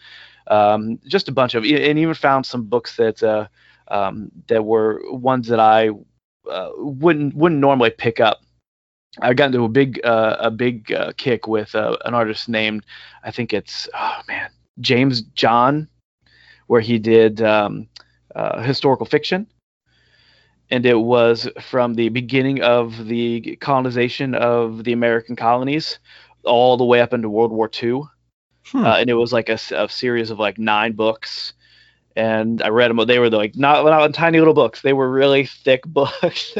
[0.48, 3.46] Um, just a bunch of and even found some books that uh,
[3.88, 5.90] um, that were ones that I
[6.50, 8.42] uh, wouldn't wouldn't normally pick up.
[9.20, 12.84] I got into a big uh, a big uh, kick with uh, an artist named
[13.22, 15.88] I think it's oh man James John,
[16.66, 17.88] where he did um,
[18.34, 19.46] uh, historical fiction,
[20.70, 25.98] and it was from the beginning of the colonization of the American colonies
[26.44, 28.02] all the way up into World War II,
[28.66, 28.84] hmm.
[28.84, 31.53] Uh, and it was like a, a series of like nine books
[32.16, 33.04] and I read them.
[33.06, 34.82] They were like not not tiny little books.
[34.82, 36.54] They were really thick books,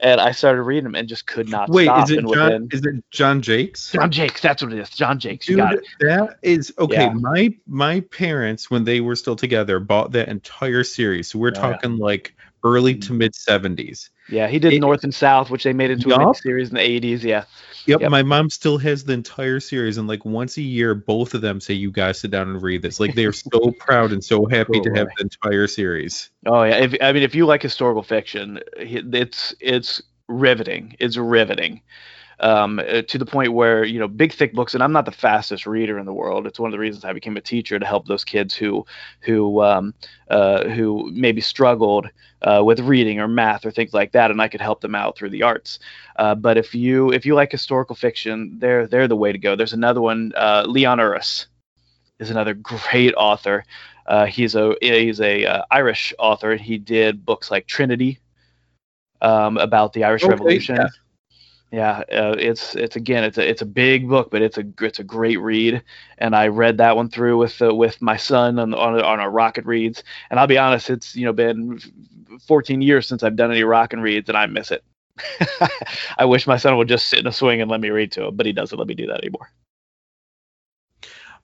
[0.00, 2.04] and I started reading them and just could not Wait, stop.
[2.04, 2.28] is it John?
[2.28, 3.92] Within, is it John Jakes?
[3.92, 4.40] John Jakes.
[4.40, 4.90] That's what it is.
[4.90, 5.46] John Jakes.
[5.46, 5.60] Dude,
[6.00, 7.04] that is okay.
[7.04, 7.12] Yeah.
[7.12, 11.28] My my parents, when they were still together, bought that entire series.
[11.28, 12.04] So we're oh, talking yeah.
[12.04, 12.34] like
[12.74, 13.08] early mm-hmm.
[13.08, 14.10] to mid 70s.
[14.28, 16.34] Yeah, he did it, North and South, which they made into yup.
[16.34, 17.22] a series in the 80s.
[17.22, 17.44] Yeah.
[17.86, 21.34] Yep, yep, my mom still has the entire series, and like once a year, both
[21.34, 24.10] of them say, "You guys sit down and read this." Like they are so proud
[24.10, 26.30] and so happy oh, to have the entire series.
[26.46, 30.96] Oh yeah, if, I mean, if you like historical fiction, it's it's riveting.
[30.98, 31.80] It's riveting
[32.40, 35.12] um, uh, to the point where you know big thick books and i'm not the
[35.12, 36.46] fastest reader in the world.
[36.46, 38.84] It's one of the reasons i became a teacher to help those kids who
[39.20, 39.94] who um,
[40.28, 42.08] uh, who maybe struggled
[42.42, 45.16] uh, with reading or math or things like that and i could help them out
[45.16, 45.78] through the arts.
[46.16, 49.56] Uh, but if you if you like historical fiction they're they're the way to go.
[49.56, 51.46] There's another one uh, leon uris
[52.18, 53.64] is another great author.
[54.06, 58.18] Uh, he's a he's a irish author he did books like trinity
[59.22, 60.76] um, about the irish okay, revolution.
[60.76, 60.88] yeah
[61.72, 64.98] yeah, uh, it's it's again it's a it's a big book, but it's a it's
[65.00, 65.82] a great read,
[66.18, 69.30] and I read that one through with uh, with my son on on on our
[69.30, 71.80] rocket reads, and I'll be honest, it's you know been
[72.46, 74.84] 14 years since I've done any rocket reads, and I miss it.
[76.18, 78.26] I wish my son would just sit in a swing and let me read to
[78.26, 79.50] him, but he doesn't let me do that anymore.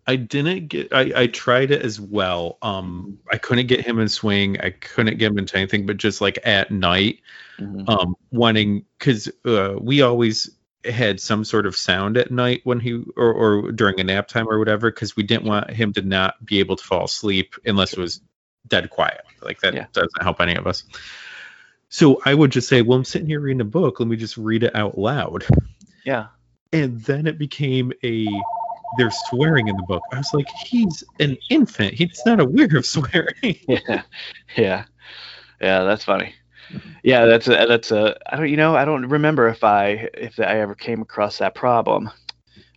[0.07, 0.93] I didn't get.
[0.93, 2.59] I, I tried it as well.
[2.63, 4.61] Um, I couldn't get him in swing.
[4.61, 7.21] I couldn't get him into anything, but just like at night,
[7.59, 7.89] mm-hmm.
[7.89, 10.51] um, wanting because uh, we always
[10.85, 14.49] had some sort of sound at night when he or, or during a nap time
[14.49, 17.93] or whatever because we didn't want him to not be able to fall asleep unless
[17.93, 18.21] it was
[18.67, 19.23] dead quiet.
[19.41, 19.87] Like that yeah.
[19.93, 20.83] doesn't help any of us.
[21.89, 24.01] So I would just say, well, I'm sitting here reading a book.
[24.01, 25.45] Let me just read it out loud.
[26.05, 26.29] Yeah.
[26.73, 28.27] And then it became a
[28.99, 30.03] there's swearing in the book.
[30.13, 31.95] I was like, he's an infant.
[31.95, 33.35] He's not aware of swearing.
[33.69, 34.03] yeah,
[34.57, 34.85] yeah,
[35.61, 35.85] yeah.
[35.85, 36.35] That's funny.
[37.03, 38.17] Yeah, that's a, that's a.
[38.27, 41.55] I don't, you know, I don't remember if I if I ever came across that
[41.55, 42.11] problem.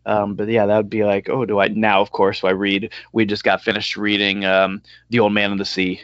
[0.05, 2.01] Um, but yeah, that would be like, oh, do I now?
[2.01, 2.91] Of course, do I read.
[3.11, 6.01] We just got finished reading um, the Old Man and the Sea.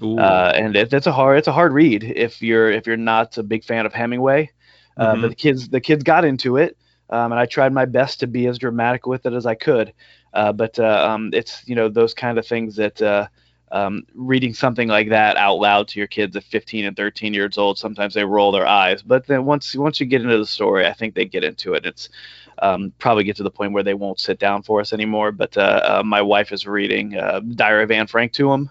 [0.00, 3.36] Uh, and it, it's a hard it's a hard read if you're if you're not
[3.38, 4.50] a big fan of Hemingway.
[4.96, 5.22] Uh, mm-hmm.
[5.22, 6.76] But the kids the kids got into it
[7.10, 9.92] um, and I tried my best to be as dramatic with it as I could.
[10.34, 13.28] Uh, but uh, um, it's you know those kind of things that uh,
[13.72, 17.58] um, reading something like that out loud to your kids at 15 and 13 years
[17.58, 19.02] old, sometimes they roll their eyes.
[19.02, 21.86] But then once once you get into the story, I think they get into it.
[21.86, 22.08] It's
[22.60, 25.32] um, probably get to the point where they won't sit down for us anymore.
[25.32, 28.70] But uh, uh, my wife is reading uh, Diary of Anne Frank to them.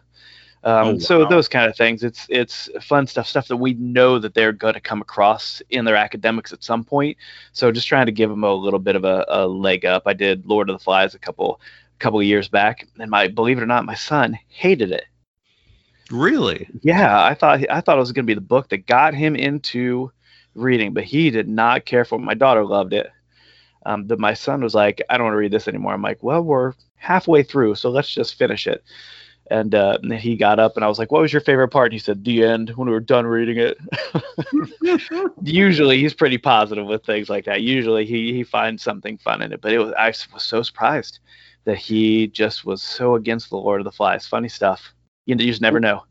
[0.63, 0.99] Um, oh, wow.
[0.99, 4.51] So those kind of things, it's it's fun stuff, stuff that we know that they're
[4.51, 7.17] going to come across in their academics at some point.
[7.53, 10.03] So just trying to give them a little bit of a, a leg up.
[10.05, 11.61] I did Lord of the Flies a couple
[11.99, 15.05] couple of years back, and my believe it or not, my son hated it.
[16.09, 16.67] Really?
[16.81, 19.35] Yeah, I thought I thought it was going to be the book that got him
[19.35, 20.11] into
[20.55, 22.23] reading, but he did not care for it.
[22.23, 23.11] My daughter loved it.
[23.85, 25.93] Um, but my son was like, I don't want to read this anymore.
[25.93, 28.83] I'm like, well, we're halfway through, so let's just finish it
[29.49, 31.93] And uh, he got up, and I was like, "What was your favorite part?" And
[31.93, 33.77] he said, "The end." When we were done reading it.
[35.43, 37.61] Usually, he's pretty positive with things like that.
[37.61, 39.61] Usually, he he finds something fun in it.
[39.61, 41.19] But it was I was so surprised
[41.63, 44.27] that he just was so against the Lord of the Flies.
[44.27, 44.93] Funny stuff.
[45.25, 46.03] You, you just never know.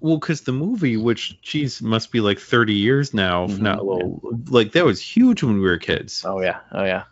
[0.00, 3.60] Well, because the movie, which geez, must be like 30 years now, Mhm.
[3.60, 6.24] not well, like that was huge when we were kids.
[6.26, 7.04] Oh yeah, oh yeah.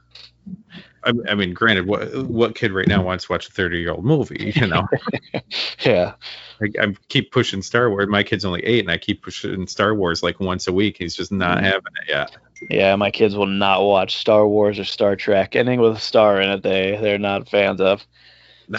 [1.08, 3.92] I, I mean, granted, what what kid right now wants to watch a 30 year
[3.92, 4.52] old movie?
[4.54, 4.86] You know,
[5.84, 6.14] Yeah.
[6.60, 8.08] I, I keep pushing Star Wars.
[8.08, 10.96] My kid's only eight, and I keep pushing Star Wars like once a week.
[10.98, 11.62] He's just not Mhm.
[11.62, 12.36] having it yet.
[12.68, 15.54] Yeah, my kids will not watch Star Wars or Star Trek.
[15.54, 18.04] Anything with a star in it, they they're not fans of.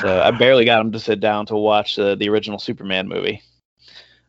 [0.01, 3.41] So I barely got them to sit down to watch the the original Superman movie.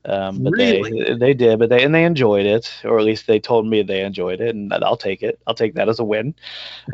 [0.05, 0.93] Um, but Really?
[0.95, 3.83] they they did, but they and they enjoyed it, or at least they told me
[3.83, 5.39] they enjoyed it, and I'll take it.
[5.47, 6.35] I'll take that as a win.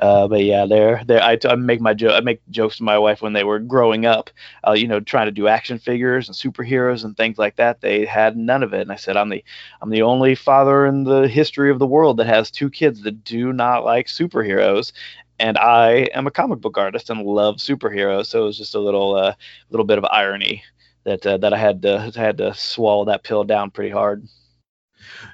[0.01, 2.99] Uh, but yeah, they're they I, I make my joke I make jokes to my
[2.99, 4.31] wife when they were growing up,
[4.67, 7.81] uh, you know, trying to do action figures and superheroes and things like that.
[7.81, 9.45] They had none of it, and I said I'm the
[9.81, 13.25] I'm the only father in the history of the world that has two kids that
[13.25, 14.93] do not like superheroes,
[15.39, 18.27] and I am a comic book artist and love superheroes.
[18.27, 19.35] So it was just a little uh,
[19.71, 20.63] little bit of irony
[21.07, 24.29] that uh, that I had to had to swallow that pill down pretty hard.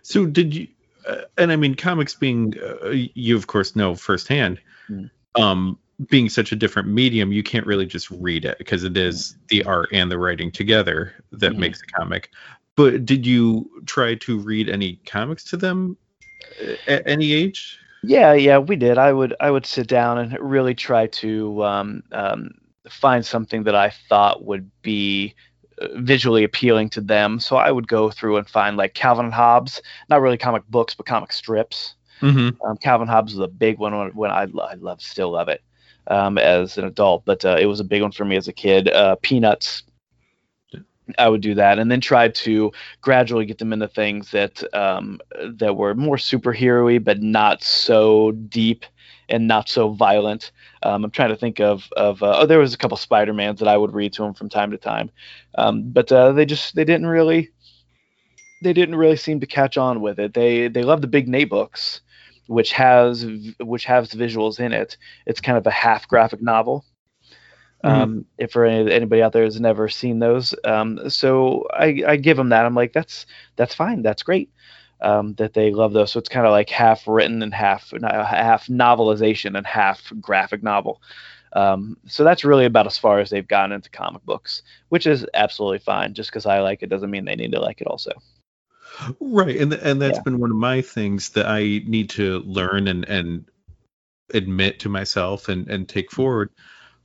[0.02, 0.68] So did you?
[1.08, 5.10] Uh, and I mean, comics being uh, you of course know firsthand, Mm.
[5.34, 5.78] um,
[6.10, 9.64] being such a different medium, you can't really just read it because it is the
[9.64, 11.58] art and the writing together that Mhm.
[11.58, 12.30] makes a comic.
[12.76, 15.96] But did you try to read any comics to them
[16.86, 17.78] at any age?
[18.02, 18.98] Yeah, yeah, we did.
[18.98, 22.50] I would I would sit down and really try to um, um,
[22.90, 25.34] find something that I thought would be
[25.94, 27.40] visually appealing to them.
[27.40, 30.94] So I would go through and find like Calvin and Hobbes, not really comic books,
[30.94, 31.94] but comic strips.
[32.20, 32.62] Mm-hmm.
[32.64, 35.62] Um, Calvin Hobbes was a big one when, when I, I love still love it
[36.06, 38.52] um, as an adult, but uh, it was a big one for me as a
[38.52, 38.88] kid.
[38.88, 39.82] Uh, Peanuts,
[41.18, 45.20] I would do that, and then try to gradually get them into things that um,
[45.58, 48.84] that were more superhero-y, but not so deep
[49.28, 50.52] and not so violent.
[50.82, 53.68] Um, I'm trying to think of of uh, oh, there was a couple Spider-Mans that
[53.68, 55.10] I would read to him from time to time,
[55.56, 57.50] um, but uh, they just they didn't really
[58.62, 60.34] they didn't really seem to catch on with it.
[60.34, 62.00] They they love the Big Nate books,
[62.46, 63.26] which has
[63.60, 64.96] which has visuals in it.
[65.26, 66.84] It's kind of a half graphic novel.
[67.84, 72.16] Um, if for any, anybody out there has never seen those, um, so I, I
[72.16, 72.64] give them that.
[72.64, 74.50] I'm like, that's that's fine, that's great.
[75.02, 76.12] Um, that they love those.
[76.12, 81.02] So it's kind of like half written and half half novelization and half graphic novel.
[81.54, 85.26] Um, so that's really about as far as they've gotten into comic books, which is
[85.34, 86.14] absolutely fine.
[86.14, 88.12] Just because I like it doesn't mean they need to like it also.
[89.20, 90.22] Right, and and that's Yeah.
[90.22, 93.44] been one of my things that I need to learn and and
[94.34, 96.50] admit to myself and and take forward.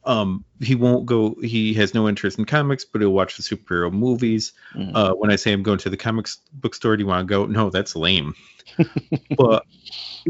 [0.08, 1.36] Um, he won't go.
[1.44, 4.54] He has no interest in comics, but he'll watch the superhero movies.
[4.74, 4.92] Mhm.
[4.96, 7.30] Uh, when I say I'm going to the comics book store, do you want to
[7.30, 7.46] go?
[7.46, 8.34] No, that's lame.
[9.38, 9.66] but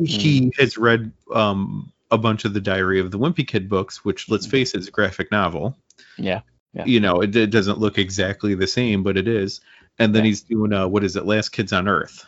[0.04, 4.30] he has read um a bunch of the Diary of the Wimpy Kid books, which
[4.30, 5.78] let's face it, is a graphic novel.
[6.18, 6.42] Yeah,
[6.74, 6.86] yeah.
[6.86, 9.62] You know, it, it doesn't look exactly the same, but it is.
[10.00, 10.30] And then Yeah.
[10.30, 11.26] he's doing uh, what is it?
[11.26, 12.26] Last Kids on Earth.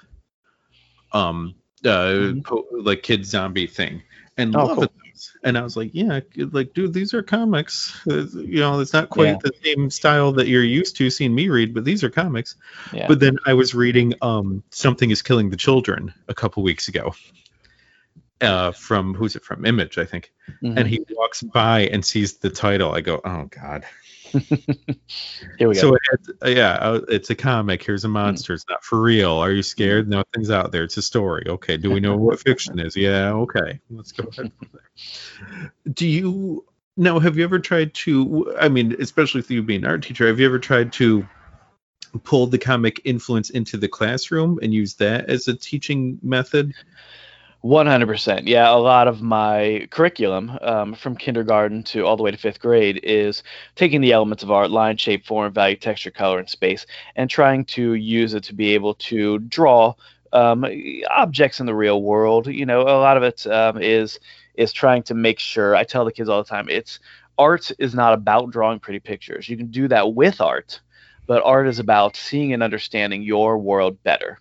[1.13, 1.87] Um, uh,
[2.35, 2.43] Mhm.
[2.43, 4.03] po- like kid zombie thing,
[4.37, 4.81] and Oh, loving cool.
[4.83, 5.08] those.
[5.43, 7.95] And I was like, yeah, like, dude, these are comics.
[8.05, 9.37] You know, it's not quite Yeah.
[9.43, 12.55] the same style that you're used to seeing me read, but these are comics.
[12.93, 13.07] Yeah.
[13.07, 17.13] But then I was reading um, Something is Killing the Children a couple weeks ago.
[18.41, 19.65] Uh, from who's it from?
[19.65, 20.31] Image, I think.
[20.63, 20.77] Mhm.
[20.77, 22.93] And he walks by and sees the title.
[22.93, 23.83] I go, oh god.
[24.31, 25.73] Here we go.
[25.73, 27.83] So it has, uh, yeah, uh, it's a comic.
[27.83, 28.53] Here's a monster.
[28.53, 29.31] It's not for real.
[29.31, 30.09] Are you scared?
[30.09, 30.83] Nothing's out there.
[30.83, 31.45] It's a story.
[31.47, 31.77] Okay.
[31.77, 32.95] Do we know what fiction is?
[32.95, 33.31] Yeah.
[33.33, 33.79] Okay.
[33.89, 34.51] Let's go ahead.
[34.57, 35.73] from there.
[35.93, 36.65] Do you
[36.97, 37.19] now?
[37.19, 38.55] Have you ever tried to?
[38.59, 41.27] I mean, especially with you being an art teacher, have you ever tried to
[42.23, 46.73] pull the comic influence into the classroom and use that as a teaching method?
[47.63, 48.47] 100%.
[48.47, 52.59] Yeah, a lot of my curriculum um, from kindergarten to all the way to fifth
[52.61, 53.43] grade is
[53.75, 56.85] taking the elements of art, line, shape, form, value, texture, color, and space,
[57.17, 59.93] and trying to use it to be able to draw
[60.31, 60.65] um,
[61.09, 62.47] objects in the real world.
[62.47, 64.19] You know, a lot of it um, is
[64.55, 65.75] is trying to make sure.
[65.75, 66.99] I tell the kids all the time, it's
[67.37, 69.49] art is not about drawing pretty pictures.
[69.49, 70.79] You can do that with art,
[71.27, 74.39] but art is about seeing and understanding your world better.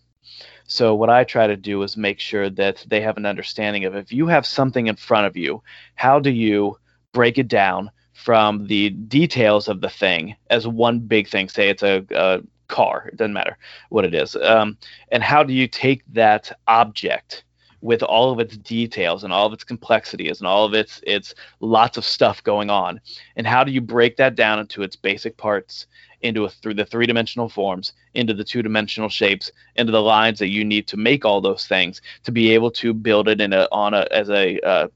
[0.69, 3.97] So what I try to do is make sure that they have an understanding of
[3.97, 5.63] if you have something in front of you,
[5.95, 6.79] how do you
[7.13, 11.49] break it down from the details of the thing as one big thing?
[11.49, 13.57] Say it's a, a car, it doesn't matter
[13.89, 14.37] what it is.
[14.37, 14.77] Um,
[15.11, 17.45] and how do you take that object,
[17.81, 21.35] with all of its details and all of its complexities and all of its its
[21.61, 23.01] lots of stuff going on
[23.37, 25.87] and how do you break that down into its basic parts
[26.23, 30.65] into a, through the three-dimensional forms into the two-dimensional shapes into the lines that you
[30.65, 33.95] need to make all those things to be able to build it in a on
[33.95, 34.89] a as a uh,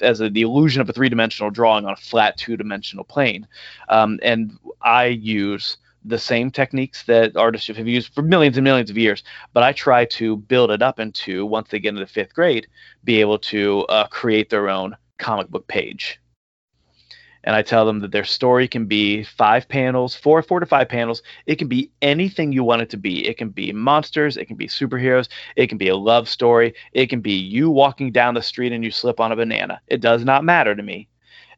[0.00, 3.46] as a, the illusion of a three-dimensional drawing on a flat two-dimensional plane
[3.88, 8.90] um, and i use the same techniques that artists have used for millions and millions
[8.90, 12.34] of years, but I try to build it up into once they get into fifth
[12.34, 12.66] grade,
[13.04, 16.20] be able to uh, create their own comic book page.
[17.44, 20.88] And I tell them that their story can be five panels, four, four to five
[20.88, 21.22] panels.
[21.46, 23.26] It can be anything you want it to be.
[23.26, 24.36] It can be monsters.
[24.36, 25.28] It can be superheroes.
[25.56, 26.74] It can be a love story.
[26.92, 29.80] It can be you walking down the street and you slip on a banana.
[29.86, 31.08] It does not matter to me,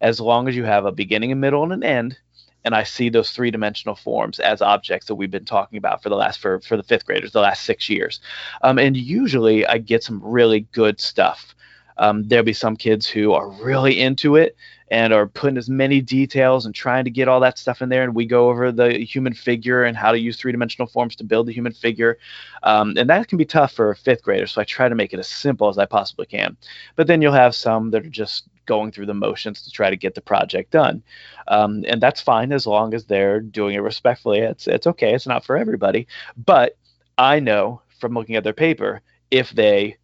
[0.00, 2.18] as long as you have a beginning, a middle, and an end
[2.64, 6.08] and I see those three dimensional forms as objects that we've been talking about for
[6.08, 8.20] the last for for the fifth graders the last six years,
[8.62, 11.54] um, and usually I get some really good stuff.
[11.98, 14.56] Um, there'll be some kids who are really into it
[14.90, 18.02] and are putting as many details and trying to get all that stuff in there.
[18.02, 21.24] And we go over the human figure and how to use three dimensional forms to
[21.24, 22.18] build the human figure.
[22.64, 24.48] Um, and that can be tough for a fifth grader.
[24.48, 26.56] So I try to make it as simple as I possibly can.
[26.96, 29.96] But then you'll have some that are just going through the motions to try to
[29.96, 31.02] get the project done.
[31.46, 34.40] Um, and that's fine as long as they're doing it respectfully.
[34.40, 35.14] It's, it's okay.
[35.14, 36.08] It's not for everybody.
[36.36, 36.76] But
[37.16, 39.98] I know from looking at their paper if they,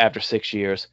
[0.00, 0.88] after six years,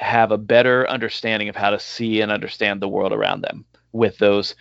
[0.00, 4.16] have a better understanding of how to see and understand the world around them with
[4.18, 4.54] those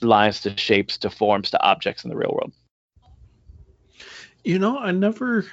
[0.00, 2.52] lines to shapes to forms to objects in the real world.
[4.42, 5.44] You know, I never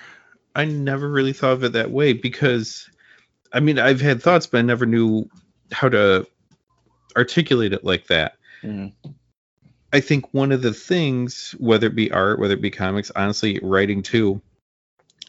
[0.56, 2.90] I never really thought of it that way because
[3.52, 5.30] I mean, I've had thoughts but I never knew
[5.72, 6.26] how to
[7.18, 8.38] articulate it like that.
[8.64, 9.12] Mm-hmm.
[9.92, 13.60] I think one of the things, whether it be art, whether it be comics, honestly,
[13.62, 14.42] writing too,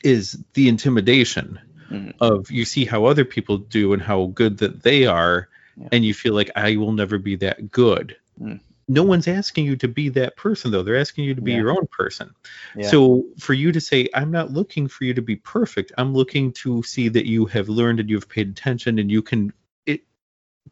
[0.03, 1.59] is the intimidation
[1.91, 2.11] mm-hmm.
[2.21, 5.89] of you see how other people do and how good that they are, yeah.
[5.93, 8.17] and you feel like I will never be that good.
[8.41, 8.61] Mm.
[8.87, 10.83] No one's asking you to be that person though.
[10.83, 11.59] They're asking you to be yeah.
[11.59, 12.35] your own person.
[12.77, 12.91] Yeah.
[12.91, 15.93] So for you to say, I'm not looking for you to be perfect.
[15.97, 19.55] I'm looking to see that you have learned and you've paid attention and you can
[19.87, 20.03] it,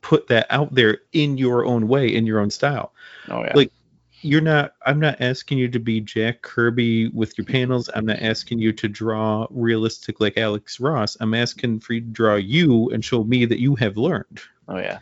[0.02, 2.92] put that out there in your own way, in your own style.
[3.28, 3.52] Oh yeah.
[3.54, 3.72] Like
[4.22, 7.90] you're not i'm not asking you to be jack kirby with your panels.
[7.94, 11.16] I'm not asking you to draw realistic like alex ross.
[11.20, 14.40] I'm asking for you to draw you and show me that you have learned.
[14.68, 14.98] Oh yeah.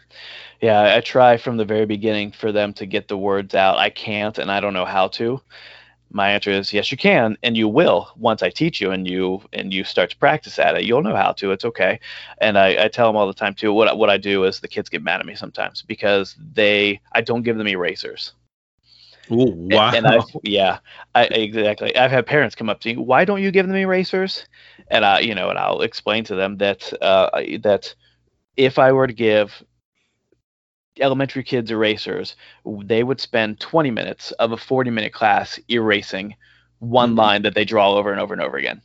[0.61, 3.79] Yeah i try from the very beginning for them to get the words out.
[3.79, 5.41] I can't and i don't know how to.
[6.13, 9.43] My answer is yes you can and you will once i teach you and you
[9.53, 10.85] and you start to practice at it.
[10.85, 11.53] You'll know how to.
[11.53, 12.01] It's okay.
[12.39, 14.69] And i, I tell them all the time too what, what i do is the
[14.69, 18.33] kids get mad at me sometimes because they i don't give them erasers
[19.33, 19.93] Ooh, wow.
[19.95, 20.79] And, I, yeah,
[21.15, 21.97] I, exactly.
[21.97, 24.47] I've had parents come up to me, why don't you give them erasers?
[24.89, 27.31] And I, you know, and I'll explain to them that uh,
[27.63, 27.95] that
[28.57, 29.63] if I were to give
[30.99, 32.37] elementary kids erasers,
[32.85, 36.35] they would spend 20 minutes of a 40 minute class erasing
[36.81, 37.19] one mm-hmm.
[37.19, 38.83] line that they draw over and over and over again.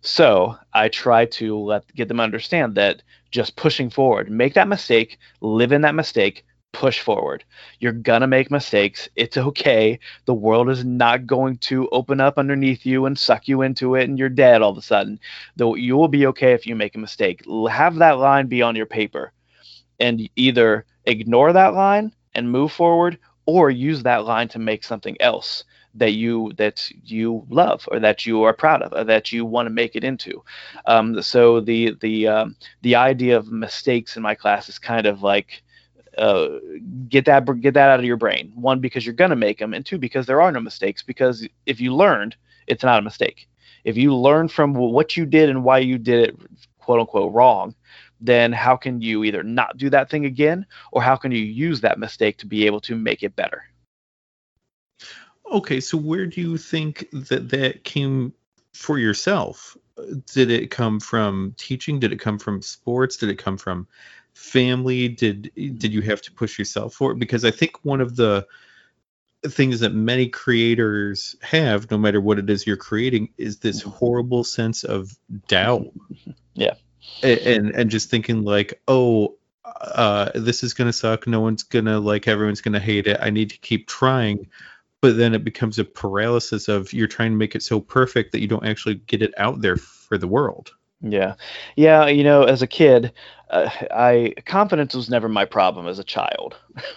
[0.00, 5.18] So I try to let get them understand that just pushing forward, make that mistake,
[5.40, 7.44] live in that mistake, push forward.
[7.80, 9.08] You're gonna make mistakes.
[9.16, 9.98] It's okay.
[10.24, 14.08] The world is not going to open up underneath you and suck you into it
[14.08, 15.20] and you're dead all of a sudden.
[15.56, 17.42] Though you will be okay if you make a mistake.
[17.70, 19.32] Have that line be on your paper
[20.00, 25.16] and either ignore that line and move forward or use that line to make something
[25.20, 29.44] else that you that you love or that you are proud of or that you
[29.44, 30.42] want to make it into
[30.86, 35.22] um, so the the um, the idea of mistakes in my class is kind of
[35.22, 35.62] like
[36.18, 36.48] uh,
[37.08, 38.52] get that get that out of your brain.
[38.54, 41.02] One, because you're gonna make them, and two, because there are no mistakes.
[41.02, 43.48] Because if you learned, it's not a mistake.
[43.84, 46.36] If you learn from what you did and why you did it,
[46.78, 47.74] quote unquote, wrong,
[48.20, 51.80] then how can you either not do that thing again, or how can you use
[51.80, 53.64] that mistake to be able to make it better?
[55.50, 58.32] Okay, so where do you think that that came
[58.72, 59.76] for yourself?
[60.32, 62.00] Did it come from teaching?
[62.00, 63.16] Did it come from sports?
[63.16, 63.86] Did it come from
[64.34, 67.18] family did did you have to push yourself for it?
[67.18, 68.46] Because i think one of the
[69.48, 73.90] things that many creators have no matter what it is you're creating is this mm-hmm.
[73.90, 75.16] horrible sense of
[75.48, 75.86] doubt.
[76.54, 76.74] Yeah.
[77.22, 81.26] And and just thinking like oh uh this is gonna suck.
[81.26, 83.18] No one's gonna like everyone's gonna hate it.
[83.20, 84.48] I need to keep trying.
[85.00, 88.40] But then it becomes a paralysis of you're trying to make it so perfect that
[88.40, 90.70] you don't actually get it out there for the world
[91.02, 91.34] yeah,
[91.76, 92.06] yeah.
[92.06, 93.12] You know, as a kid,
[93.50, 96.56] uh, I confidence was never my problem as a child.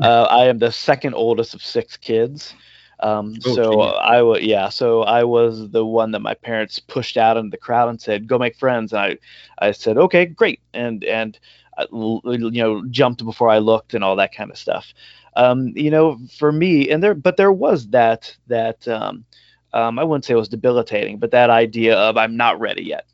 [0.00, 2.54] uh, I am the second oldest of six kids.
[3.00, 3.80] Um, Oh, so.
[3.82, 7.58] I was yeah, so I was the one that my parents pushed out into the
[7.58, 9.18] crowd and said, "Go make friends." And I
[9.58, 11.38] I said, "Okay, great," and and
[11.76, 14.92] I l- you know jumped before I looked and all that kind of stuff.
[15.36, 19.24] Um, you know, for me, and there, but there was that that um,
[19.72, 23.06] um, I wouldn't say it was debilitating, but that idea of I'm not ready yet.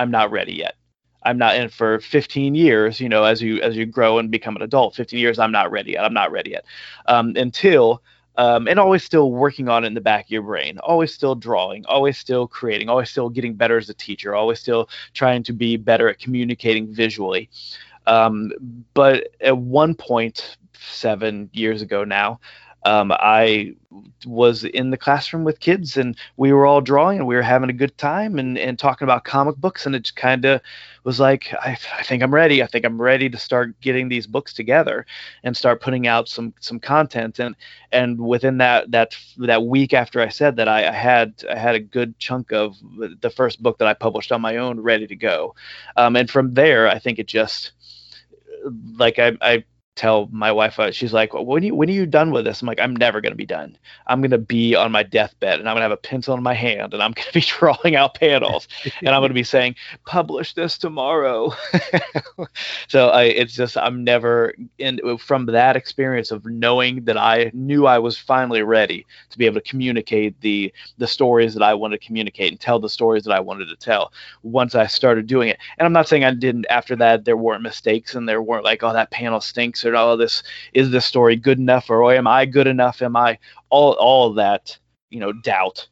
[0.00, 0.76] I'm not ready yet.
[1.22, 4.56] I'm not in for 15 years, you know, as you as you grow and become
[4.56, 6.04] an adult, 15 years, I'm not ready yet.
[6.04, 6.64] I'm not ready yet.
[7.04, 8.02] Um, until
[8.36, 11.34] um, and always still working on it in the back of your brain, always still
[11.34, 15.52] drawing, always still creating, always still getting better as a teacher, always still trying to
[15.52, 17.50] be better at communicating visually.
[18.06, 18.52] Um,
[18.94, 22.40] but at one point, seven years ago now,
[22.84, 23.74] um, I
[24.24, 27.70] was in the classroom with kids and we were all drawing and we were having
[27.70, 29.84] a good time and, and talking about comic books.
[29.84, 30.60] And it just kind of
[31.04, 32.62] was like, I, I think I'm ready.
[32.62, 35.06] I think I'm ready to start getting these books together
[35.42, 37.38] and start putting out some, some content.
[37.38, 37.56] And,
[37.92, 41.74] and within that, that, that week after I said that I, I had, I had
[41.74, 42.76] a good chunk of
[43.20, 45.54] the first book that I published on my own ready to go.
[45.96, 47.72] Um, and from there, I think it just,
[48.96, 49.64] like I, I
[50.00, 52.62] tell my wife, uh, she's like, when are you when are you done with this?
[52.62, 53.76] I'm like, I'm never gonna be done.
[54.06, 56.94] I'm gonna be on my deathbed and I'm gonna have a pencil in my hand
[56.94, 58.66] and I'm gonna be drawing out panels
[59.00, 59.76] and I'm gonna be saying,
[60.06, 61.52] publish this tomorrow.
[62.88, 67.86] so I, it's just I'm never in from that experience of knowing that I knew
[67.86, 72.00] I was finally ready to be able to communicate the the stories that I wanted
[72.00, 74.14] to communicate and tell the stories that I wanted to tell.
[74.42, 77.26] Once I started doing it, and I'm not saying I didn't after that.
[77.26, 80.42] There weren't mistakes and there weren't like, oh, that panel stinks or oh, this
[80.74, 83.02] is this story good enough or oh, am I good enough?
[83.02, 83.38] Am I
[83.70, 84.78] all all that
[85.10, 85.88] you know doubt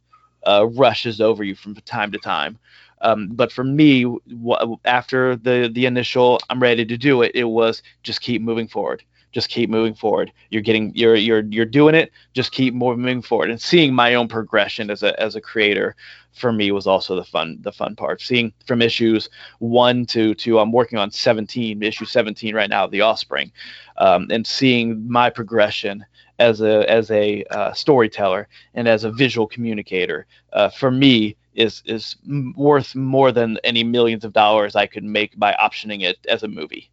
[0.46, 2.58] uh, rushes over you from time to time.
[3.00, 7.32] Um, but for me, w- after the the initial, I'm ready to do it.
[7.34, 9.04] It was just keep moving forward.
[9.32, 10.32] Just keep moving forward.
[10.50, 12.12] You're getting, you're you're you're doing it.
[12.32, 15.96] Just keep moving forward and seeing my own progression as a as a creator.
[16.32, 18.22] For me, was also the fun the fun part.
[18.22, 23.00] Seeing from issues one to to I'm working on 17 issue 17 right now, The
[23.00, 23.50] Offspring,
[23.96, 26.04] um, and seeing my progression
[26.38, 31.82] as a as a uh, storyteller and as a visual communicator uh, for me is
[31.86, 32.16] is
[32.56, 36.48] worth more than any millions of dollars I could make by optioning it as a
[36.48, 36.90] movie.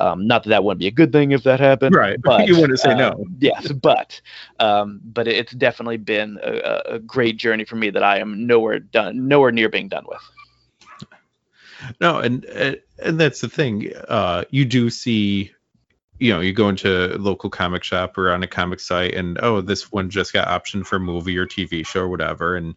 [0.00, 2.20] Um, not that that wouldn't be a good thing if that happened, Right.
[2.22, 3.26] But You wouldn't say uh, no.
[3.38, 4.20] Yes, but
[4.58, 8.80] um, but it's definitely been a, a- great journey for me that I am nowhere
[8.80, 10.20] done, nowhere near being done with.
[12.00, 13.92] No, and and and that's the thing.
[14.08, 15.52] Uh, you do see,
[16.18, 19.38] you know, you go into a local comic shop or on a comic site, and
[19.42, 22.74] oh, this one just got optioned for movie or TV show or whatever, and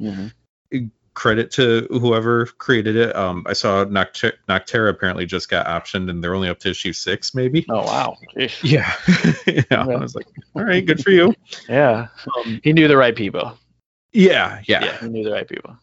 [1.18, 3.16] credit to whoever created it.
[3.16, 6.94] Um, I saw Nocte- Nocterra apparently just got optioned, and they're only up to issue
[6.94, 7.66] six, maybe.
[7.70, 8.62] Oh wow, Jeez.
[8.64, 8.94] Yeah,
[9.72, 9.84] yeah.
[9.84, 11.34] I was like, all right, good for you.
[11.68, 13.58] yeah, Um, he knew the right people.
[14.14, 15.76] yeah, yeah, Yeah, he knew the right people.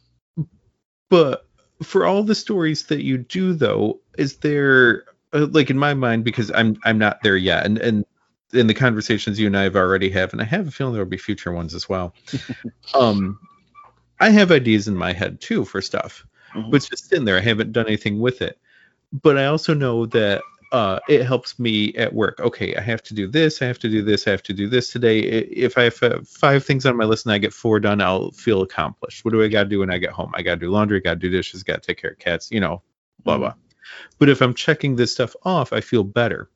[1.10, 1.48] But
[1.82, 6.22] for all the stories that you do, though, is there uh, like in my mind
[6.24, 8.04] because I'm I'm not there yet, and and
[8.52, 11.02] in the conversations you and I have already have, and I have a feeling there
[11.02, 12.14] will be future ones as well.
[12.94, 13.40] um,
[14.24, 16.70] I have ideas in my head too for stuff, Mhm.
[16.70, 17.36] but it's just in there.
[17.36, 18.58] I haven't done anything with it.
[19.12, 22.40] But I also know that uh, it helps me at work.
[22.40, 23.62] Okay, I have to do this.
[23.62, 24.26] I have to do this.
[24.26, 25.20] I have to do this today.
[25.20, 28.62] If I have five things on my list and I get four done, I'll feel
[28.62, 29.24] accomplished.
[29.24, 30.32] What do I got to do when I get home?
[30.34, 31.00] I got to do laundry.
[31.00, 31.62] Got to do dishes.
[31.62, 32.50] Got to take care of cats.
[32.50, 32.82] You know,
[33.24, 33.40] blah Mhm.
[33.40, 33.54] blah.
[34.18, 36.48] But if I'm checking this stuff off, I feel better.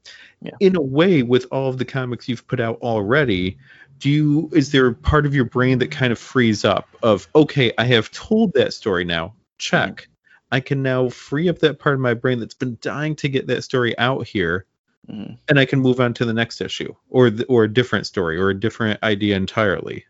[0.42, 0.56] Yeah.
[0.58, 3.56] In a way, with all of the comics you've put out already,
[3.98, 7.28] do you is there a part of your brain that kind of frees up of
[7.34, 9.34] okay, I have told that story now.
[9.58, 10.08] Check.
[10.50, 13.48] I can now free up that part of my brain that's been dying to get
[13.48, 14.64] that story out here,
[15.10, 15.36] Mhm.
[15.48, 18.50] and I can move on to the next issue or or a different story or
[18.50, 20.04] a different idea entirely.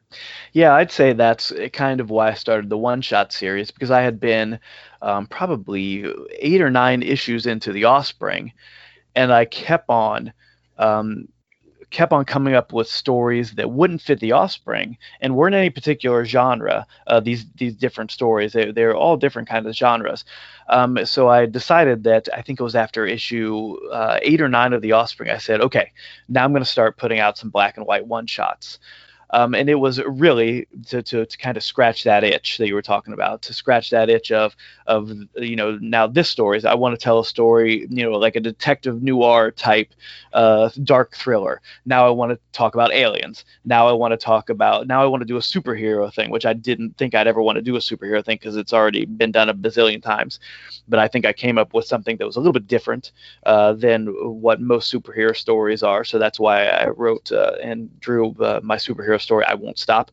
[0.53, 4.03] Yeah, I'd say that's kind of why I started the one shot series because I
[4.03, 4.59] had been
[5.03, 8.53] um, probably eight or nine issues into the Offspring,
[9.15, 10.33] and I kept on.
[10.79, 11.29] Um,
[11.91, 16.25] kept on coming up with stories that wouldn't fit the offspring and weren't any particular
[16.25, 18.53] genre uh, these these different stories.
[18.53, 20.25] They, they're all different kinds of genres.
[20.69, 24.75] Um, so i decided that i think it was after issue uh, eight or nine
[24.75, 25.93] of the offspring i said okay
[26.29, 28.79] now i'm going to start putting out some black and white one shots
[29.31, 32.75] um, and it was really to, to, to kind of scratch that itch that you
[32.75, 34.57] were talking about to scratch that itch of
[34.87, 38.13] of you know now this story is i want to tell a story you know
[38.13, 39.93] like a detective noir type
[40.33, 41.61] uh, dark thriller.
[41.87, 43.45] Now i want to talk about aliens.
[43.65, 46.47] Now i want to talk about now i want to do a superhero thing which
[46.47, 49.33] i didn't think i'd ever want to do a superhero thing because it's already been
[49.33, 50.39] done a bazillion times.
[50.89, 53.13] But i think i came up with something that was a little bit different
[53.45, 54.07] uh, than
[54.43, 56.05] what most superhero stories are.
[56.05, 60.11] So that's why i wrote uh, and drew uh, my superhero story, I won't stop.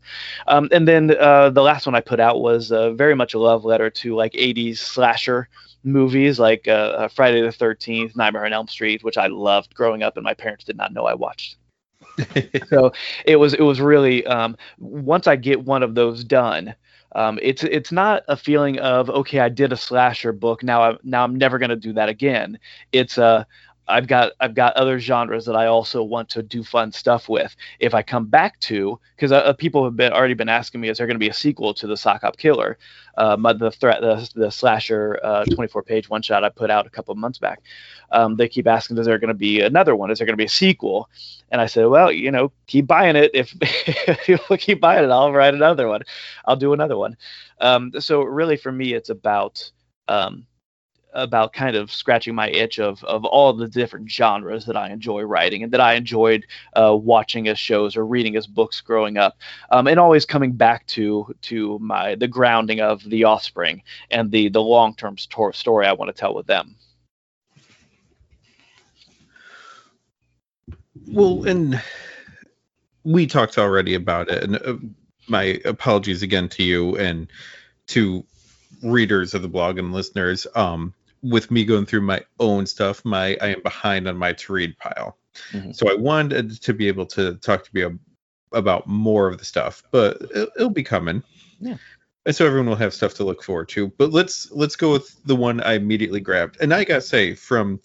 [0.47, 3.39] Um, and then uh, the last one I put out was uh, very much a
[3.39, 5.47] love letter to like 80s slasher
[5.83, 10.03] movies like uh, uh, Friday the 13th, Nightmare on Elm Street, which I loved growing
[10.03, 11.57] up, and my parents did not know I watched.
[12.69, 12.91] so
[13.25, 16.75] it was it was really um, once I get one of those done,
[17.13, 20.97] um, it's it's not a feeling of okay, I did a slasher book now I
[21.03, 22.59] now I'm never going to do that again.
[22.91, 23.45] It's a
[23.87, 27.55] I've got I've got other genres that I also want to do fun stuff with.
[27.79, 30.89] If I come back to because uh, uh, people have been already been asking me,
[30.89, 32.77] is there going to be a sequel to the Sock Hop Killer,
[33.17, 36.89] uh, the threat the, the slasher uh, 24 page one shot I put out a
[36.89, 37.61] couple of months back.
[38.11, 40.11] Um, they keep asking, is there going to be another one?
[40.11, 41.09] Is there going to be a sequel?
[41.51, 43.31] And I said, well, you know, keep buying it.
[43.33, 46.01] If, you keep buying it, I'll write another one.
[46.45, 47.17] I'll do another one.
[47.61, 49.71] Um, so really, for me, it's about
[50.07, 50.45] um,
[51.15, 55.21] about kind of scratching my itch of of all the different genres that I enjoy
[55.23, 59.37] writing and that I enjoyed uh, watching as shows or reading as books growing up,
[59.71, 64.49] um, and always coming back to to my the grounding of the Offspring and the
[64.49, 66.75] the long term st- story I want to tell with them.
[71.07, 71.81] Well, and
[73.03, 74.75] we talked already about it, and uh,
[75.27, 77.27] my apologies again to you and
[77.87, 78.25] to
[78.83, 80.47] readers of the blog and listeners.
[80.55, 80.93] Um,
[81.29, 84.77] with me going through my own stuff, my I am behind on my to read
[84.77, 85.17] pile.
[85.51, 85.71] Mm-hmm.
[85.71, 87.99] So I wanted to be able to talk to you
[88.51, 91.23] about more of the stuff, but it, will be coming.
[91.59, 91.77] Yeah.
[92.25, 93.87] And so everyone will have stuff to look forward to.
[93.87, 96.57] But let's let's go with the one I immediately grabbed.
[96.61, 97.79] And I gotta say, from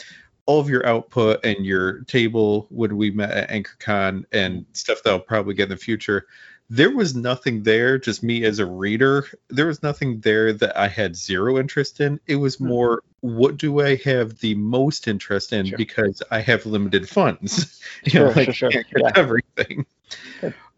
[0.46, 5.10] all of your output and your table when we met at AnchorCon and stuff that
[5.10, 6.26] I'll probably get in the future,
[6.70, 10.86] there was nothing there just me as a reader there was nothing there that i
[10.86, 12.68] had zero interest in it was hmm.
[12.68, 15.78] more what do i have the most interest in sure.
[15.78, 18.84] because i have limited funds you sure, know, sure, sure.
[18.96, 19.12] Yeah.
[19.16, 19.86] everything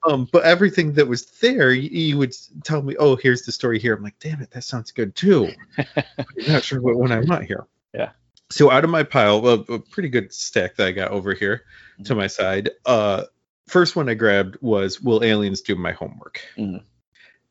[0.05, 2.35] um, but everything that was there you, you, would
[2.65, 5.51] tell me oh here's the story here i'm like damn it that sounds good too
[5.79, 6.05] i'm
[6.49, 8.11] not sure what one i want here yeah
[8.51, 11.63] so out of my pile a, a pretty good stack that i got over here
[11.95, 12.03] mm-hmm.
[12.05, 13.23] to my side uh
[13.73, 16.43] first one I grabbed was Will Aliens Do My Homework?
[16.57, 16.85] Mm-hmm.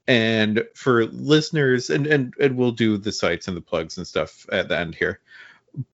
[0.08, 4.46] And for listeners, and, and and we'll do the sites and the plugs and stuff
[4.52, 5.20] at the end here.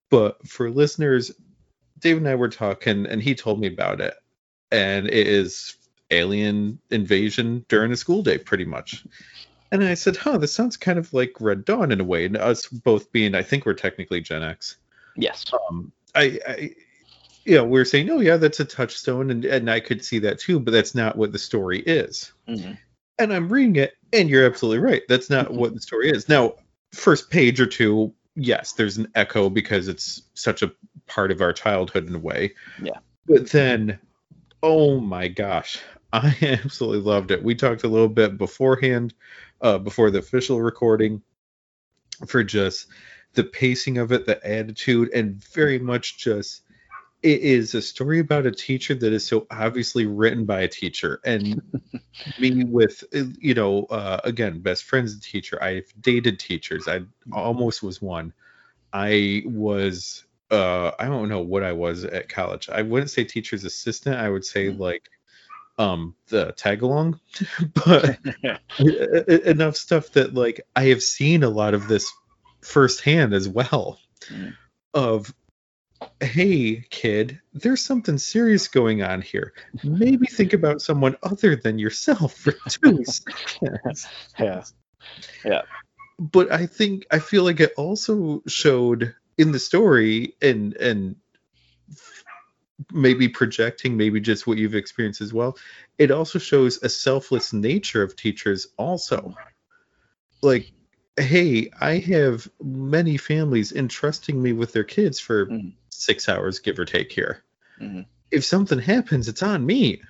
[0.10, 1.32] But for listeners,
[2.00, 4.16] Dave and I were talking, and he told me about it,
[4.72, 5.76] and it is
[6.10, 9.06] alien invasion during a school day, pretty much.
[9.72, 12.38] And I said, "Huh, this sounds kind of like Red Dawn in a way." And
[12.38, 14.78] us both being, I think we're technically Gen X.
[15.18, 15.46] Yes.
[15.70, 16.76] Um, I, I
[17.48, 20.20] you know, we are saying, oh yeah, that's a touchstone, and and I could see
[20.20, 22.34] that too, but that's not what the story is.
[22.48, 22.74] Mm-hmm.
[23.20, 25.02] And I'm reading it, and you're absolutely right.
[25.10, 25.58] That's not mm-hmm.
[25.58, 26.30] what the story is.
[26.30, 26.56] Now,
[26.94, 30.72] first page or two, yes, there's an echo because it's such a
[31.08, 32.54] part of our childhood in a way.
[32.82, 33.00] Yeah.
[33.28, 34.00] But then,
[34.64, 35.80] oh my gosh,
[36.14, 37.44] I absolutely loved it.
[37.44, 39.14] We talked a little bit beforehand,
[39.62, 41.22] uh, before the official recording,
[42.28, 42.88] for just
[43.34, 46.62] the pacing of it, the attitude, and very much just
[47.28, 51.20] it is a story about a teacher that is so obviously written by a teacher
[51.26, 51.62] and
[52.40, 55.62] me with you know uh, again best friends a teacher.
[55.62, 56.88] I've dated teachers.
[56.88, 57.02] I
[57.34, 58.32] almost was one.
[58.94, 62.70] I was uh i don't know what i was at college.
[62.70, 64.16] I wouldn't say teacher's assistant.
[64.16, 64.80] I would say mm.
[64.80, 65.10] like
[65.78, 67.20] um the tag along
[67.74, 68.18] but
[69.46, 72.12] enough stuff that like i have seen a lot of this
[72.62, 74.00] firsthand as well
[74.32, 74.56] mm.
[74.94, 75.32] of
[76.20, 79.54] hey kid there's something serious going on here.
[79.84, 84.08] Maybe think about someone other than yourself for two seconds.
[84.40, 84.64] Yeah.
[85.44, 85.62] Yeah.
[86.20, 91.16] But i think i feel like it also showed in the story and and
[92.92, 95.58] maybe projecting maybe just what you've experienced as well
[95.98, 99.36] it also shows a selfless nature of teachers also.
[100.42, 100.72] Like
[101.20, 106.80] hey i have many families entrusting me with their kids for mm six hours, give
[106.80, 107.44] or take here.
[107.82, 108.02] Mm-hmm.
[108.32, 110.02] If something happens, it's on me.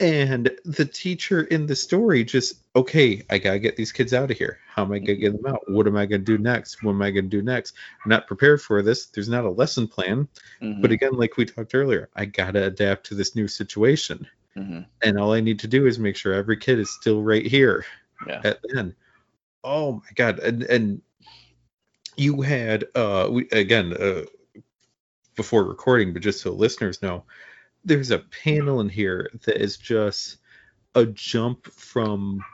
[0.00, 4.36] And the teacher in the story just, okay, I gotta get these kids out of
[4.36, 4.58] here.
[4.68, 5.60] How am I gonna get them out?
[5.70, 6.82] What am I gonna do next?
[6.82, 7.74] What am I gonna do next?
[8.04, 9.06] I'm not prepared for this.
[9.06, 10.26] There's not a lesson plan.
[10.60, 10.82] Mm-hmm.
[10.82, 14.26] But again, like we talked earlier, I gotta adapt to this new situation.
[14.56, 14.80] Mm-hmm.
[15.02, 17.84] And all I need to do is make sure every kid is still right here
[18.26, 18.40] yeah.
[18.44, 18.94] at the end.
[19.64, 20.40] Oh my god!
[20.40, 21.02] And and
[22.16, 24.22] you had uh we, again uh,
[25.36, 27.24] before recording, but just so listeners know,
[27.84, 30.38] there's a panel in here that is just
[30.94, 32.44] a jump from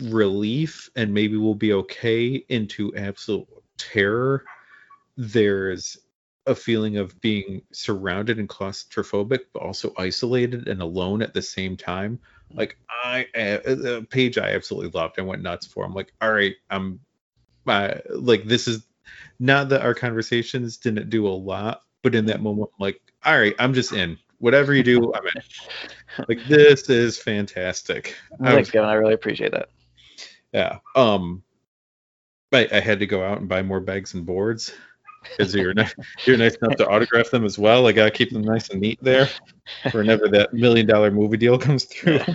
[0.00, 3.48] relief and maybe we'll be okay into absolute
[3.78, 4.44] terror.
[5.16, 5.98] There's
[6.46, 11.76] a feeling of being surrounded and claustrophobic, but also isolated and alone at the same
[11.76, 12.20] time.
[12.52, 15.18] Like I, a page I absolutely loved.
[15.18, 15.84] I went nuts for.
[15.84, 17.00] I'm like, all right, I'm,
[17.66, 18.86] uh, like this is
[19.40, 23.38] not that our conversations didn't do a lot, but in that moment, I'm like, all
[23.38, 24.18] right, I'm just in.
[24.38, 25.42] Whatever you do, I'm in.
[26.28, 28.16] Like this is fantastic.
[28.42, 28.88] Thanks, Kevin.
[28.88, 29.70] I really appreciate that.
[30.52, 30.78] Yeah.
[30.94, 31.42] Um,
[32.52, 34.72] I, I had to go out and buy more bags and boards
[35.30, 35.94] because you're nice,
[36.24, 37.86] you're nice enough to autograph them as well.
[37.86, 39.28] I gotta keep them nice and neat there
[39.90, 42.20] for whenever that million dollar movie deal comes through.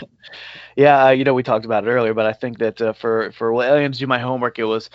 [0.78, 3.52] Yeah, you know we talked about it earlier, but I think that uh, for for
[3.52, 4.90] well, aliens do my homework, it was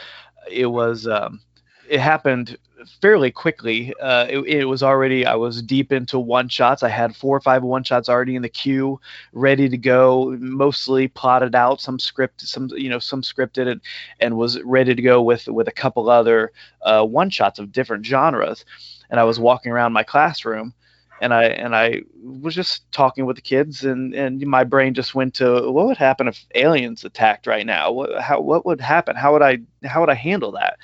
[0.50, 1.40] it was um,
[1.86, 2.56] it happened
[3.00, 3.94] fairly quickly.
[4.00, 6.82] Uh, it, it, was already I was deep into one shots.
[6.82, 9.00] I had four or five one shots already in the queue,
[9.32, 10.36] ready to go.
[10.38, 13.80] Mostly plotted out, some script, some you know some scripted, and,
[14.20, 16.52] and was ready to go with with a couple other
[16.82, 18.64] uh, one shots of different genres.
[19.10, 20.74] And I was walking around my classroom.
[21.20, 25.14] And I and I was just talking with the kids, and, and my brain just
[25.14, 27.90] went to what would happen if aliens attacked right now?
[27.90, 29.16] What how what would happen?
[29.16, 30.76] How would I how would I handle that?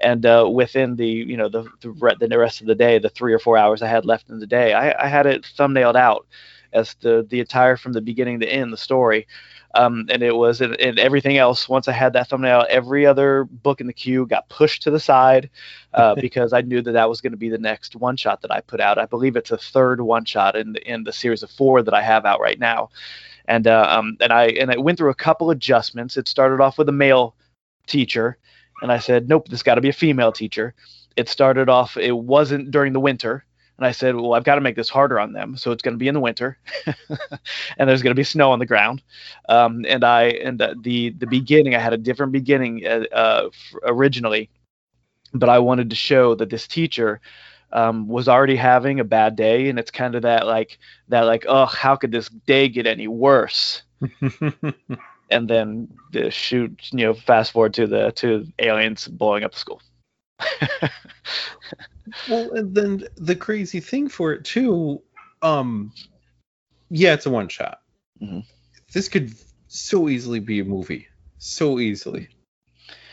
[0.00, 1.90] and uh, within the you know the, the
[2.38, 4.72] rest of the day, the three or four hours I had left in the day,
[4.72, 6.26] I, I had it thumbnailed out
[6.72, 9.26] as the the entire from the beginning to end the story.
[9.74, 11.68] Um, and it was and, and, everything else.
[11.68, 15.00] Once I had that thumbnail, every other book in the queue got pushed to the
[15.00, 15.50] side
[15.94, 18.52] uh, because I knew that that was going to be the next one shot that
[18.52, 18.98] I put out.
[18.98, 21.92] I believe it's a third one shot in the, in the series of four that
[21.92, 22.90] I have out right now.
[23.46, 26.16] And uh, um, and I and I went through a couple adjustments.
[26.16, 27.34] It started off with a male
[27.86, 28.38] teacher,
[28.80, 30.74] and I said, nope, this got to be a female teacher.
[31.16, 33.44] It started off, it wasn't during the winter.
[33.76, 35.56] And I said, well, I've got to make this harder on them.
[35.56, 38.60] So it's going to be in the winter, and there's going to be snow on
[38.60, 39.02] the ground.
[39.48, 43.50] Um, and I and the the beginning, I had a different beginning uh, uh,
[43.84, 44.48] originally,
[45.32, 47.20] but I wanted to show that this teacher
[47.72, 51.44] um, was already having a bad day, and it's kind of that like that like,
[51.48, 53.82] oh, how could this day get any worse?
[55.30, 59.58] and then the shoot, you know, fast forward to the to aliens blowing up the
[59.58, 59.82] school.
[62.28, 65.02] Well, and then the crazy thing for it too,
[65.42, 65.92] um,
[66.90, 67.80] yeah, it's a one shot.
[68.22, 68.40] Mm-hmm.
[68.92, 69.34] This could
[69.68, 71.08] so easily be a movie,
[71.38, 72.28] so easily,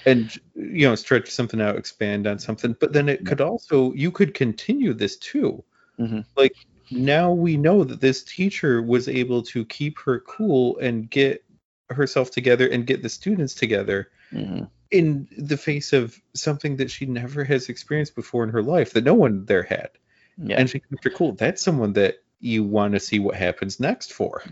[0.05, 2.75] and you know, stretch something out, expand on something.
[2.79, 5.63] But then it could also, you could continue this too.
[5.99, 6.21] Mm-hmm.
[6.35, 6.55] Like
[6.91, 11.43] now we know that this teacher was able to keep her cool and get
[11.89, 14.63] herself together and get the students together mm-hmm.
[14.91, 19.03] In the face of something that she never has experienced before in her life that
[19.03, 19.89] no one there had.
[20.37, 20.57] Yeah.
[20.57, 21.33] And she kept her cool.
[21.33, 24.43] That's someone that you want to see what happens next for.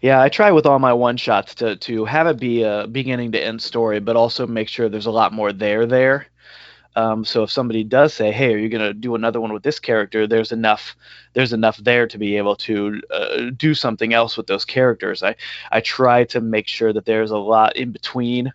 [0.00, 3.32] Yeah, I try with all my one shots to to have it be a beginning
[3.32, 6.28] to end story, but also make sure there's a lot more there there.
[6.96, 9.64] Um, so if somebody does say, "Hey, are you going to do another one with
[9.64, 10.94] this character?" There's enough
[11.32, 15.22] there's enough there to be able to uh, do something else with those characters.
[15.22, 15.34] I
[15.72, 18.52] I try to make sure that there's a lot in between,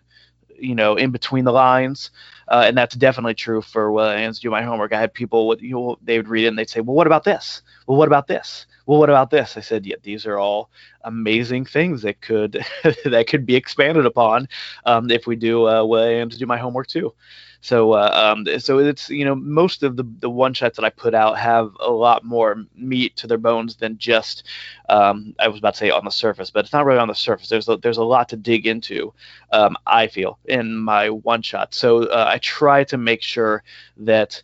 [0.60, 2.10] you know, in between the lines.
[2.48, 4.92] Uh, and that's definitely true for when I do my homework.
[4.92, 7.24] I had people, you know, they would read it and they'd say, "Well, what about
[7.24, 7.62] this?
[7.86, 8.66] Well, what about this?
[8.86, 10.70] Well, what about this?" I said, "Yeah, these are all
[11.04, 12.64] amazing things that could
[13.04, 14.48] that could be expanded upon
[14.84, 17.14] um, if we do uh, well, and to do my homework too."
[17.62, 20.90] So uh, um, so it's you know most of the the one shots that I
[20.90, 24.44] put out have a lot more meat to their bones than just
[24.88, 27.14] um, I was about to say on the surface, but it's not really on the
[27.14, 27.48] surface.
[27.48, 29.12] There's a, there's a lot to dig into.
[29.52, 33.62] Um, I feel in my one shot, so uh, I try to make sure
[33.98, 34.42] that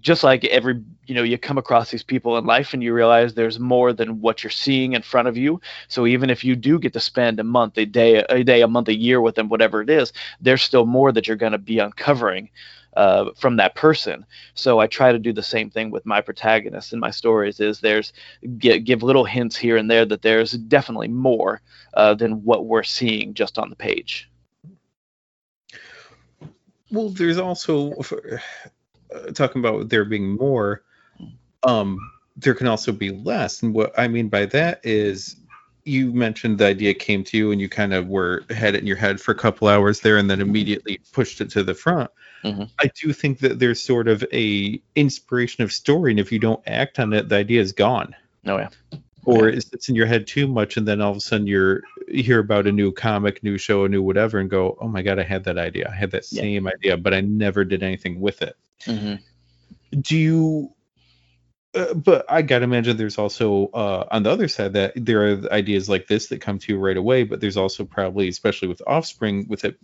[0.00, 3.34] just like every you know you come across these people in life and you realize
[3.34, 5.60] there's more than what you're seeing in front of you.
[5.88, 8.68] So even if you do get to spend a month a day a day a
[8.68, 11.58] month a year with them whatever it is there's still more that you're going to
[11.58, 12.50] be uncovering
[12.96, 14.26] uh, from that person.
[14.54, 17.80] So i try to do the same thing with my protagonists in my stories is
[17.80, 18.12] there's
[18.58, 21.60] give, give little hints here and there that there's definitely more
[21.94, 24.28] uh, than what we're seeing just on the page.
[26.90, 27.94] Well there's also
[29.14, 30.82] uh, talking about there being more,
[31.62, 31.98] um,
[32.36, 33.62] there can also be less.
[33.62, 35.36] And what I mean by that is
[35.84, 38.86] you mentioned the idea came to you and you kind of were had it in
[38.86, 42.10] your head for a couple hours there and then immediately pushed it to the front.
[42.44, 42.64] Mm-hmm.
[42.78, 46.62] I do think that there's sort of a inspiration of story, and if you don't
[46.66, 48.14] act on it, the idea is gone.
[48.46, 48.68] Oh yeah.
[49.24, 51.82] Or it sits in your head too much, and then all of a sudden you're
[52.06, 55.02] you hear about a new comic, new show, a new whatever, and go, "Oh my
[55.02, 55.88] god, I had that idea.
[55.90, 56.42] I had that yeah.
[56.42, 58.56] same idea, but I never did anything with it."
[58.86, 59.16] Mm-hmm.
[60.00, 60.72] Do you?
[61.74, 65.52] Uh, but I gotta imagine there's also uh, on the other side that there are
[65.52, 68.80] ideas like this that come to you right away, but there's also probably, especially with
[68.86, 69.76] Offspring, with it,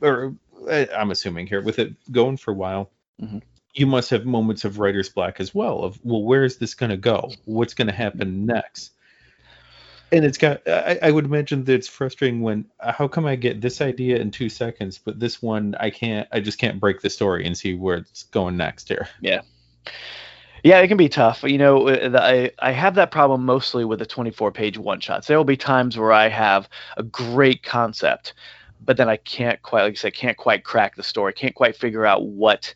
[0.00, 0.34] or
[0.68, 3.38] uh, I'm assuming here, with it going for a while, mm-hmm.
[3.74, 6.90] You must have moments of writer's block as well of well where is this going
[6.90, 7.30] to go?
[7.44, 8.92] What's going to happen next?
[10.10, 13.62] And it's got I, I, would imagine that it's frustrating when how come i get
[13.62, 17.08] this idea in two seconds but this one i can't i just can't break the
[17.08, 19.08] story and see where it's going next here.
[19.22, 19.40] Yeah.
[20.62, 21.42] Yeah it can be tough.
[21.42, 25.28] You know uh, i i have that problem mostly with the 24 page one shots
[25.28, 26.68] there will be times where i have
[26.98, 28.34] a great concept
[28.84, 31.74] but then i can't quite like i said can't quite crack the story can't quite
[31.74, 32.74] figure out what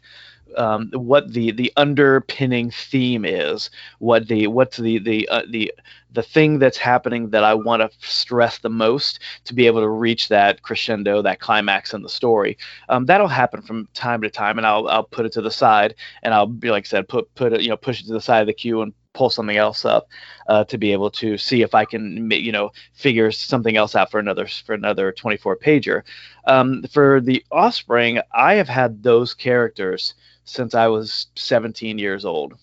[0.57, 5.72] um, what the the underpinning theme is, what the what's the the uh, the
[6.12, 9.88] the thing that's happening that I want to stress the most to be able to
[9.88, 12.57] reach that crescendo, that climax in the story.
[12.88, 15.94] Um, that'll happen from time to time, and I'll I'll put it to the side,
[16.22, 18.20] and I'll be like I said, put put it you know push it to the
[18.20, 20.08] side of the queue and pull something else up
[20.48, 24.10] uh, to be able to see if I can you know figure something else out
[24.10, 26.02] for another for another 24 pager.
[26.46, 30.14] Um, for the Offspring, I have had those characters
[30.44, 32.54] since I was 17 years old.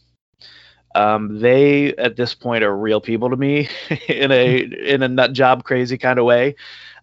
[0.95, 3.67] Um, they at this point are real people to me
[4.07, 6.55] in a in a nut job crazy kind of way.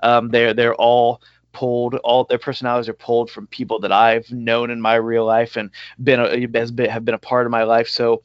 [0.02, 1.20] Um, they're they're all
[1.52, 5.56] pulled all their personalities are pulled from people that I've known in my real life
[5.56, 5.70] and
[6.02, 7.88] been a, has been have been a part of my life.
[7.88, 8.22] So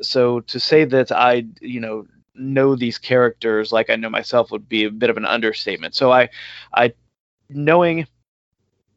[0.00, 4.68] so to say that I you know know these characters like I know myself would
[4.68, 5.94] be a bit of an understatement.
[5.94, 6.28] So I
[6.74, 6.92] I
[7.48, 8.06] knowing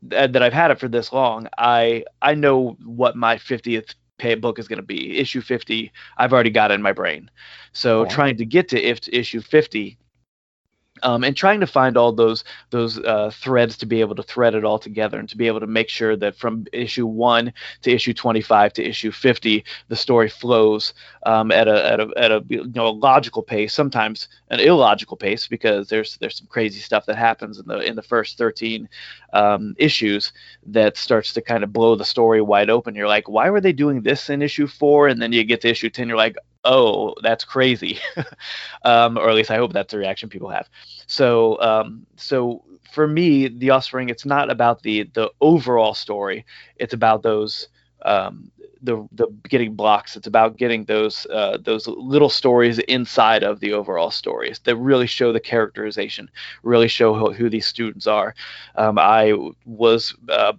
[0.03, 4.35] that, that I've had it for this long, I I know what my 50th pay
[4.35, 5.17] book is going to be.
[5.17, 7.29] Issue 50, I've already got it in my brain.
[7.71, 9.97] So trying to get to if issue 50
[11.03, 14.55] um, and trying to find all those those uh, threads to be able to thread
[14.55, 17.91] it all together and to be able to make sure that from issue one to
[17.91, 20.93] issue 25 to issue 50 the story flows
[21.25, 25.17] um, at a at a at a you know a logical pace sometimes an illogical
[25.17, 28.87] pace because there's there's some crazy stuff that happens in the in the first 13
[29.33, 30.31] um, issues
[30.65, 32.95] that starts to kind of blow the story wide open.
[32.95, 35.07] You're like why were they doing this in issue four?
[35.07, 37.99] And then you get to issue 10 you're like oh, that's crazy,
[38.83, 40.69] um, or at least I hope that's the reaction people have.
[41.07, 46.45] So, um, so for me, the Offspring, it's not about the the overall story.
[46.77, 47.67] It's about those
[48.03, 48.51] um,
[48.81, 50.15] the the getting blocks.
[50.15, 55.07] It's about getting those uh, those little stories inside of the overall stories that really
[55.07, 56.29] show the characterization,
[56.63, 58.35] really show who, who these students are.
[58.75, 59.33] Um, I
[59.65, 60.53] was uh,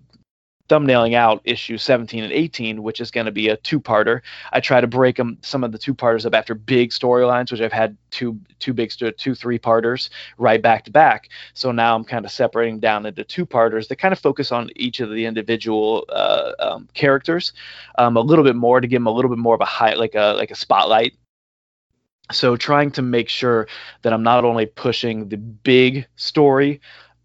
[0.70, 4.20] thumbnailing out issue 17 and 18, which is going to be a two-parter.
[4.52, 7.72] I try to break them some of the two-parters up after big storylines, which I've
[7.72, 11.28] had two two big two three-parters right back to back.
[11.54, 15.00] So now I'm kind of separating down into two-parters that kind of focus on each
[15.00, 17.52] of the individual uh, um, characters
[17.98, 19.94] um, a little bit more to give them a little bit more of a high
[19.94, 21.14] like a like a spotlight
[22.32, 23.66] so trying to make sure
[24.02, 26.80] that i'm not only pushing the big story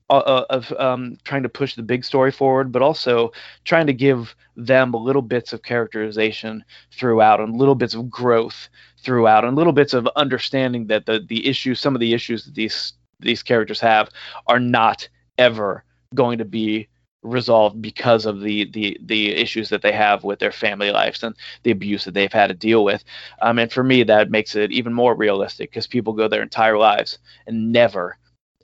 [0.09, 3.31] uh, uh, of um, trying to push the big story forward, but also
[3.63, 8.69] trying to give them little bits of characterization throughout and little bits of growth
[9.03, 12.55] throughout and little bits of understanding that the the issues, some of the issues that
[12.55, 14.09] these these characters have,
[14.47, 15.83] are not ever
[16.13, 16.87] going to be
[17.23, 21.35] resolved because of the the the issues that they have with their family lives and
[21.63, 23.03] the abuse that they've had to deal with.
[23.41, 26.77] Um, and for me, that makes it even more realistic because people go their entire
[26.77, 28.17] lives and never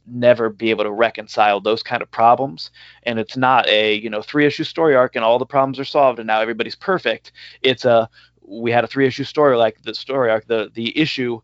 [0.06, 2.72] never be able to reconcile those kind of problems.
[3.04, 5.86] And it's not a you know three issue story arc and all the problems are
[5.86, 7.32] solved and now everybody's perfect.
[7.62, 8.10] It's a
[8.52, 11.40] we had a three issue story like the story arc the the issue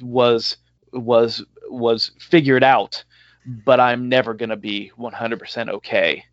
[0.00, 0.56] was
[0.92, 3.04] was was figured out
[3.64, 6.24] but i'm never going to be 100% okay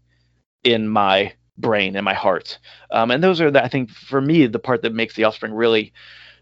[0.64, 2.58] in my brain and my heart.
[2.92, 5.54] Um, and those are the, i think for me the part that makes the offspring
[5.54, 5.94] really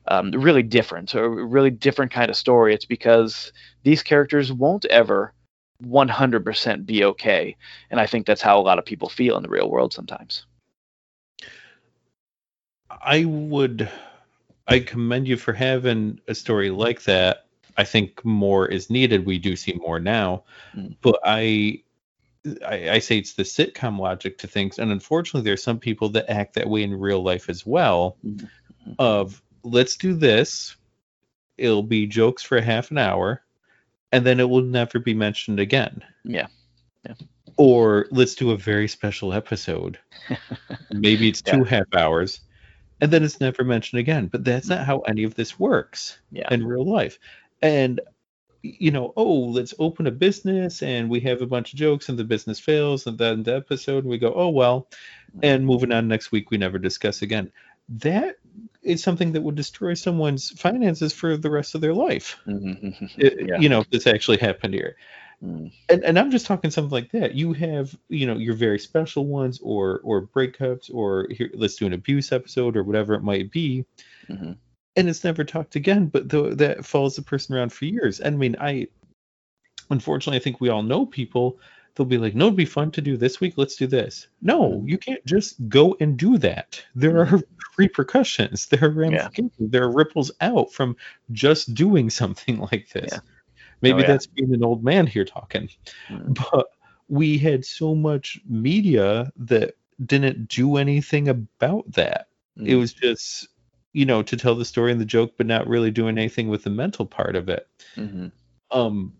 [0.07, 2.73] um, really different, a really different kind of story.
[2.73, 3.51] It's because
[3.83, 5.33] these characters won't ever
[5.83, 7.55] 100% be okay.
[7.91, 10.45] And I think that's how a lot of people feel in the real world sometimes.
[12.89, 13.89] I would,
[14.67, 17.45] I commend you for having a story like that.
[17.77, 19.25] I think more is needed.
[19.25, 20.43] We do see more now,
[20.75, 20.95] mm.
[21.01, 21.83] but I,
[22.65, 26.27] I, I, say it's the sitcom logic to things, and unfortunately, there's some people that
[26.27, 28.17] act that way in real life as well.
[28.25, 28.47] Mm-hmm.
[28.97, 30.75] Of let's do this.
[31.57, 33.43] It'll be jokes for half an hour,
[34.11, 36.03] and then it will never be mentioned again.
[36.23, 36.47] Yeah.
[37.05, 37.15] yeah.
[37.57, 39.97] Or let's do a very special episode.
[40.91, 41.69] Maybe it's two yeah.
[41.69, 42.41] half hours,
[43.01, 44.27] and then it's never mentioned again.
[44.27, 46.47] But that's not how any of this works yeah.
[46.51, 47.17] in real life.
[47.61, 47.99] And
[48.61, 52.17] you know, oh, let's open a business and we have a bunch of jokes and
[52.17, 54.89] the business fails and then the episode we go, oh well,
[55.43, 57.51] and moving on next week we never discuss again.
[57.89, 58.37] That
[58.87, 62.37] is something that would destroy someone's finances for the rest of their life.
[62.47, 63.05] Mm-hmm.
[63.17, 63.59] It, yeah.
[63.59, 64.95] You know, if this actually happened here.
[65.43, 65.71] Mm.
[65.89, 67.35] And and I'm just talking something like that.
[67.35, 71.85] You have, you know, your very special ones or or breakups or here let's do
[71.85, 73.85] an abuse episode or whatever it might be.
[74.27, 74.53] hmm
[74.95, 78.19] And it's never talked again, but though that follows the person around for years.
[78.19, 78.87] And I mean, I
[79.91, 81.59] unfortunately I think we all know people
[81.97, 83.55] they'll be like, no, it'd be fun to do this week.
[83.57, 84.27] Let's do this.
[84.41, 86.81] No, you can't just go and do that.
[86.95, 87.41] There are
[87.77, 88.67] repercussions.
[88.67, 89.51] There are ramifications.
[89.59, 90.95] There are ripples out from
[91.31, 93.09] just doing something like this.
[93.11, 93.19] Yeah.
[93.81, 94.07] Maybe Oh, yeah.
[94.07, 95.69] that's being an old man here talking.
[96.09, 96.37] Mm.
[96.51, 96.67] But
[97.09, 99.75] we had so much media that
[100.05, 102.27] didn't do anything about that.
[102.57, 102.79] It Mm.
[102.79, 103.47] was just,
[103.93, 106.63] you know, to tell the story and the joke, but not really doing anything with
[106.63, 108.31] the mental part of it Mhm.
[108.71, 109.13] um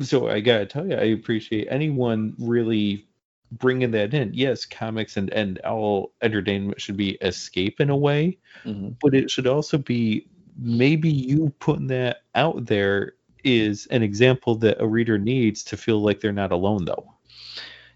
[0.00, 3.06] so i gotta tell you i appreciate anyone really
[3.52, 8.38] bringing that in yes comics and and all entertainment should be escape in a way
[8.64, 8.96] Mhm.
[9.02, 10.26] but it should also be
[10.58, 13.14] maybe you putting that out there
[13.44, 17.12] is an example that a reader needs to feel like they're not alone though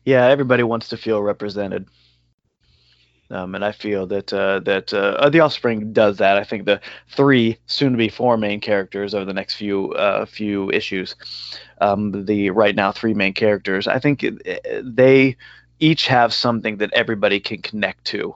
[0.04, 1.88] Yeah, everybody wants to feel represented.
[3.30, 6.36] Um, and I feel that uh, that uh, the Offspring does that.
[6.36, 10.26] I think the three, soon to be four main characters over the next few uh,
[10.26, 11.16] few issues,
[11.80, 13.88] um, the right now three main characters.
[13.88, 15.36] I think uh, they
[15.80, 18.34] each have something that everybody can connect to.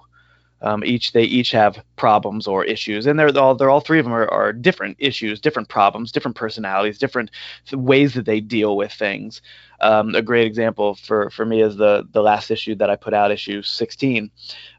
[0.62, 4.04] Um, each they each have problems or issues, and they're all they're all three of
[4.04, 7.30] them are, are different issues, different problems, different personalities, different
[7.72, 9.40] ways that they deal with things.
[9.80, 13.14] Um, a great example for for me is the the last issue that I put
[13.14, 14.30] out, issue 16.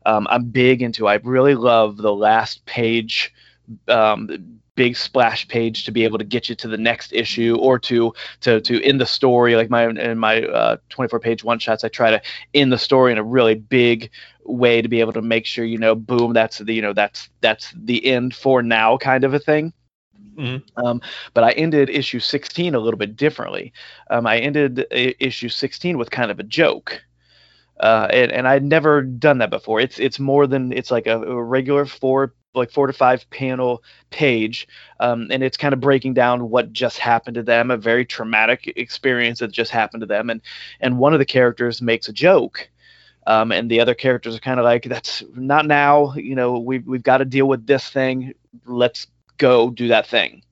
[0.06, 1.08] Um, I'm big into.
[1.08, 3.34] I really love the last page.
[3.88, 7.78] Um, big splash page to be able to get you to the next issue or
[7.80, 11.84] to to to end the story like my in my uh, 24 page one shots
[11.84, 12.22] i try to
[12.54, 14.10] end the story in a really big
[14.46, 17.30] way to be able to make sure you know boom that's the you know that's
[17.42, 19.74] that's the end for now kind of a thing
[20.38, 20.62] Mhm.
[20.84, 21.02] um,
[21.34, 23.74] but i ended issue 16 a little bit differently
[24.10, 27.02] um, i ended i- issue 16 with kind of a joke
[27.80, 29.80] uh, and, and I'd never done that before.
[29.80, 33.84] It's it's more than it's like a, a regular four like four to five panel
[34.10, 34.68] page,
[35.00, 38.72] um, and it's kind of breaking down what just happened to them, a very traumatic
[38.76, 40.42] experience that just happened to them, and
[40.80, 42.70] and one of the characters makes a joke,
[43.28, 46.86] um, and the other characters are kind of like that's not now, you know, we've
[46.86, 48.34] we've got to deal with this thing,
[48.66, 50.44] let's go do that thing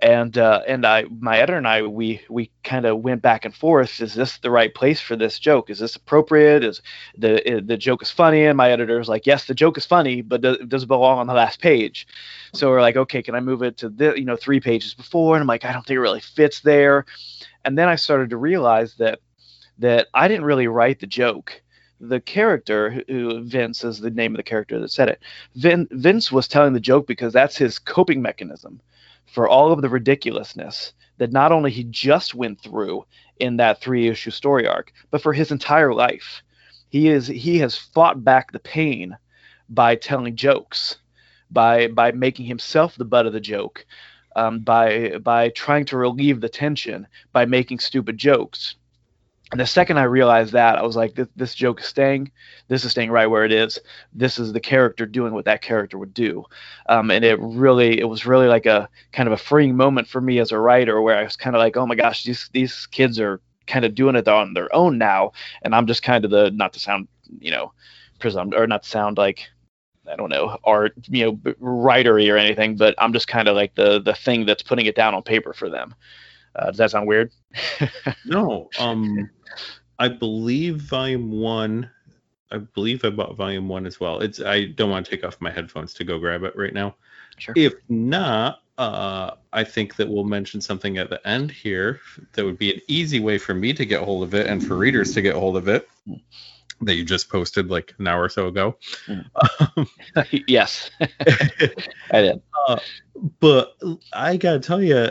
[0.00, 3.54] and uh, and I my editor and I we we kind of went back and
[3.54, 4.00] forth.
[4.00, 5.70] Is this the right place for this joke?
[5.70, 6.62] Is this appropriate?
[6.64, 6.82] Is
[7.16, 8.44] the the joke is funny?
[8.44, 11.18] And my editor was like, yes, the joke is funny, but does, does it belong
[11.18, 12.06] on the last page?
[12.52, 15.34] So we're like, okay, can I move it to the you know three pages before?
[15.34, 17.06] And I'm like, I don't think it really fits there.
[17.64, 19.20] And then I started to realize that
[19.78, 21.62] that I didn't really write the joke.
[21.98, 25.20] The character, who- who Vince is the name of the character that said it,
[25.54, 28.82] Vin, Vince was telling the joke because that's his coping mechanism
[29.26, 33.04] for all of the ridiculousness that not only he just went through
[33.38, 36.42] in that three issue story arc, but for his entire life.
[36.88, 39.16] He is he has fought back the pain
[39.68, 40.96] by telling jokes,
[41.50, 43.84] by by making himself the butt of the joke,
[44.36, 48.76] um, by by trying to relieve the tension by making stupid jokes.
[49.52, 52.32] And the second I realized that, I was like, this, this joke is staying.
[52.68, 53.78] This is staying right where it is.
[54.12, 56.44] This is the character doing what that character would do
[56.88, 60.20] um, and it really it was really like a kind of a freeing moment for
[60.20, 62.86] me as a writer where I was kind of like oh my gosh these these
[62.86, 65.32] kids are kind of doing it on their own now
[65.62, 67.08] and I'm just kind of the not to sound
[67.40, 67.72] you know
[68.18, 69.48] presumed or not sound like
[70.10, 73.74] I don't know art you know writery or anything but I'm just kind of like
[73.74, 75.94] the the thing that's putting it down on paper for them
[76.58, 77.30] uh, does that sound weird?
[78.24, 79.30] No um
[79.98, 81.88] i believe volume one
[82.50, 84.20] i believe i bought volume one as well.
[84.20, 86.96] It's i don't want to take off my headphones to go grab it right now.
[87.38, 87.54] Sure.
[87.56, 92.00] if not uh i think that we'll mention something at the end here
[92.32, 94.76] that would be an easy way for me to get hold of it and for
[94.76, 96.20] readers to get hold of it Mm.
[96.82, 98.76] that you just posted like an hour or so ago.
[100.46, 100.90] Yes.
[101.00, 102.42] I did.
[102.68, 102.78] Uh,
[103.40, 103.76] but
[104.12, 105.08] I gotta tell you,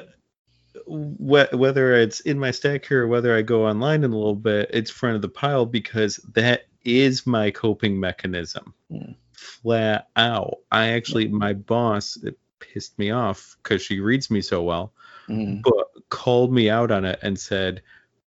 [0.88, 4.36] wh- whether it's in my stack here or whether I go online in a little
[4.36, 9.15] bit, it's front of the pile because that is my coping mechanism, Mm.
[9.34, 10.59] flat out.
[10.71, 14.93] I actually, my boss, it pissed me off because she reads me so well,
[15.28, 15.61] Mhm.
[15.63, 17.82] but called me out on it and said,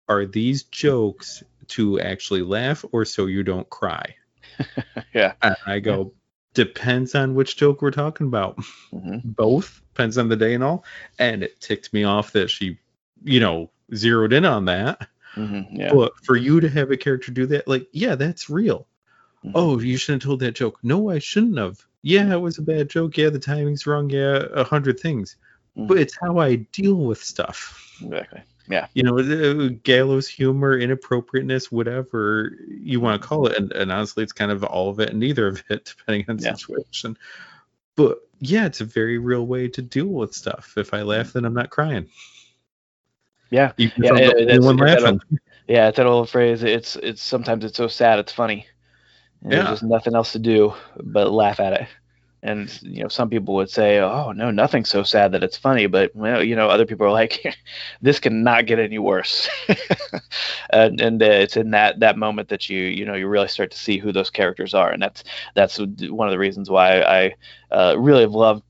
[0.08, 4.14] "Are these jokes to actually laugh or so you don't cry?"
[5.14, 6.12] yeah And I go,
[6.54, 8.56] "Depends on which joke we're talking about."
[8.92, 9.20] Mhm.
[9.24, 10.84] both depends on the day and all
[11.18, 12.78] and it ticked me off that she
[13.24, 15.66] you know zeroed in on that Mhm.
[15.72, 18.86] yeah but for you to have a character do that like yeah that's real
[19.44, 19.52] Mhm.
[19.54, 22.62] oh you shouldn't have told that joke no i shouldn't have yeah it was a
[22.62, 25.36] bad joke yeah the timing's wrong yeah a hundred things
[25.76, 25.88] Mhm.
[25.88, 28.40] but it's how i deal with stuff exactly
[28.70, 28.86] Yeah.
[28.94, 33.56] You know, uh, gallows humor, inappropriateness, whatever you want to call it.
[33.56, 36.38] And, and honestly, it's kind of all of it and neither of it, depending on
[36.38, 36.54] Yeah.
[36.54, 37.16] situation.
[37.96, 40.74] But yeah, it's a very real way to deal with stuff.
[40.76, 42.08] If I laugh, then I'm not crying.
[43.50, 43.72] Yeah.
[43.78, 45.20] Even Yeah, it- it's- one laughing.
[45.66, 46.62] Yeah, it's that old phrase.
[46.62, 48.66] It's it's sometimes it's so sad it's funny.
[49.42, 49.50] Yeah.
[49.50, 51.88] There's just nothing else to do but laugh at it.
[52.42, 55.86] And you know, some people would say, "Oh no, nothing's so sad that it's funny,"
[55.86, 57.42] but well, you know, other people are like,
[58.02, 59.48] "This cannot get any worse."
[60.70, 63.70] and and uh, it's in that that moment that you you know you really start
[63.72, 65.24] to see who those characters are, and that's
[65.54, 67.34] that's one of the reasons why I
[67.70, 68.62] uh, really have loved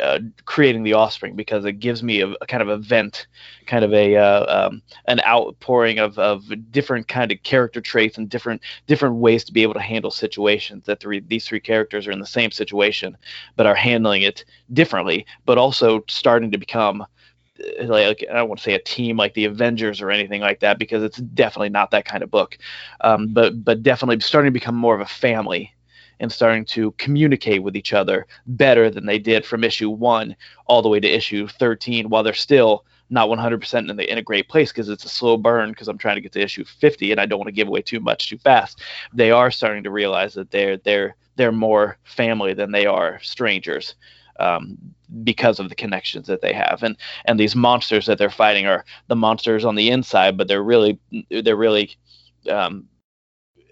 [0.00, 3.26] uh, creating the offspring because it gives me a, a kind of a vent,
[3.66, 8.28] kind of a uh, um, an outpouring of, of different kind of character traits and
[8.28, 10.86] different different ways to be able to handle situations.
[10.86, 13.16] That these three characters are in the same situation,
[13.56, 18.60] but are handling it differently, but also starting to become uh, like I don't want
[18.60, 21.90] to say a team like the Avengers or anything like that because it's definitely not
[21.90, 22.56] that kind of book,
[23.02, 25.74] um, but but definitely starting to become more of a family
[26.20, 30.36] and starting to communicate with each other better than they did from issue one
[30.66, 34.22] all the way to issue 13 while they're still not 100% in, the, in a
[34.22, 37.12] great place because it's a slow burn because I'm trying to get to issue 50
[37.12, 38.80] and I don't want to give away too much too fast.
[39.12, 43.94] They are starting to realize that they're they're they're more family than they are strangers
[44.40, 44.78] um,
[45.24, 46.96] because of the connections that they have and
[47.26, 50.98] and these monsters that they're fighting are the monsters on the inside but they're really
[51.30, 51.94] they're really
[52.50, 52.88] um,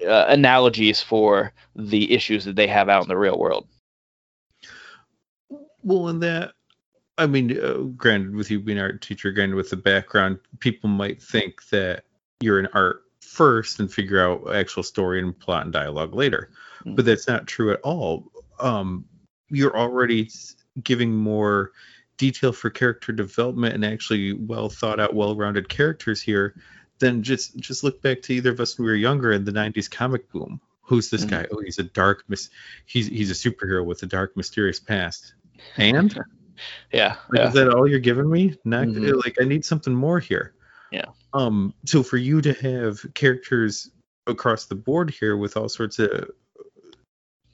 [0.07, 3.67] uh, analogies for the issues that they have out in the real world.
[5.83, 6.53] Well, in that,
[7.19, 10.89] I mean, uh, granted, with you being an art teacher, granted with the background, people
[10.89, 12.05] might think that
[12.41, 16.51] you're an art first and figure out actual story and plot and dialogue later,
[16.85, 16.97] Mm.
[16.97, 18.31] but that's not true at all.
[18.59, 19.05] Um,
[19.51, 20.31] you're already
[20.83, 21.73] giving more
[22.17, 26.55] detail for character development and actually well thought out, well-rounded characters here.
[27.01, 29.53] Then just just look back to either of us when we were younger in the
[29.53, 30.61] '90s comic boom.
[30.83, 31.31] Who's this Mhm.
[31.31, 31.47] guy?
[31.51, 32.51] Oh, he's a dark, mis-
[32.87, 35.35] he's he's a superhero with a dark, mysterious past.
[35.77, 36.15] And
[36.93, 37.49] Yeah, like, yeah.
[37.49, 38.57] is that all you're giving me?
[38.65, 39.25] Not Mhm.
[39.25, 40.53] like I need something more here.
[40.93, 41.07] Yeah.
[41.33, 41.73] Um.
[41.87, 43.91] So for you to have characters
[44.27, 46.31] across the board here with all sorts of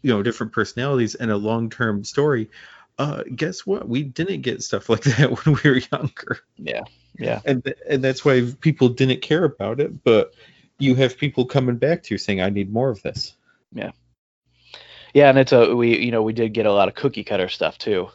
[0.02, 2.50] you know different personalities and a long-term story,
[2.98, 3.88] uh, guess what?
[3.88, 6.82] We didn't get stuff like that when we were younger, yeah,
[7.18, 10.02] yeah, and th- and that's why people didn't care about it.
[10.04, 10.34] But
[10.78, 13.34] you have people coming back to you saying, "I need more of this."
[13.72, 13.92] yeah.
[15.14, 15.30] Yeah.
[15.30, 17.78] And it's a we you know we did get a lot of cookie cutter stuff
[17.78, 18.10] too,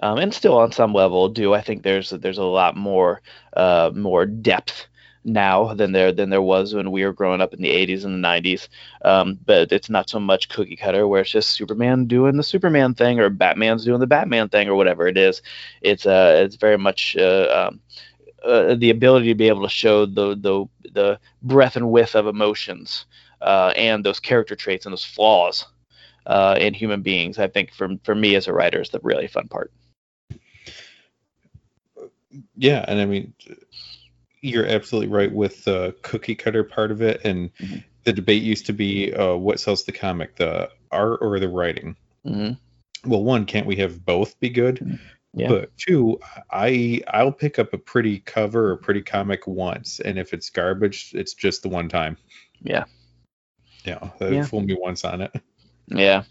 [0.00, 3.22] um, and still on some level do I think there's there's a lot more
[3.56, 4.88] uh, more depth
[5.24, 8.14] now than there than there was when we were growing up in the 80s and
[8.14, 8.68] the 90s.
[9.04, 12.94] Um, but it's not so much cookie cutter where it's just Superman doing the Superman
[12.94, 15.42] thing or Batman's doing the Batman thing or whatever it is.
[15.82, 17.80] It's uh it's very much uh, um,
[18.44, 22.26] uh, the ability to be able to show the the the breadth and width of
[22.26, 23.06] emotions
[23.40, 25.66] uh, and those character traits and those flaws
[26.26, 27.38] uh, in human beings.
[27.38, 29.70] I think for for me as a writer is the really fun part.
[32.56, 33.34] Yeah, and I mean,
[34.42, 37.84] you're absolutely right with the cookie cutter part of it, and Mhm.
[38.04, 41.96] the debate used to be uh, what sells the comic, the art or the writing.
[42.24, 42.52] hmm
[43.06, 44.98] Well, one, can't we have both be good?
[45.34, 45.48] Yeah.
[45.48, 46.18] But two,
[46.50, 51.12] I I'll pick up a pretty cover or pretty comic once, and if it's garbage,
[51.14, 52.16] it's just the one time.
[52.62, 52.84] Yeah.
[53.84, 54.44] Yeah, Yeah.
[54.44, 55.32] fool me once on it.
[55.88, 56.22] Yeah,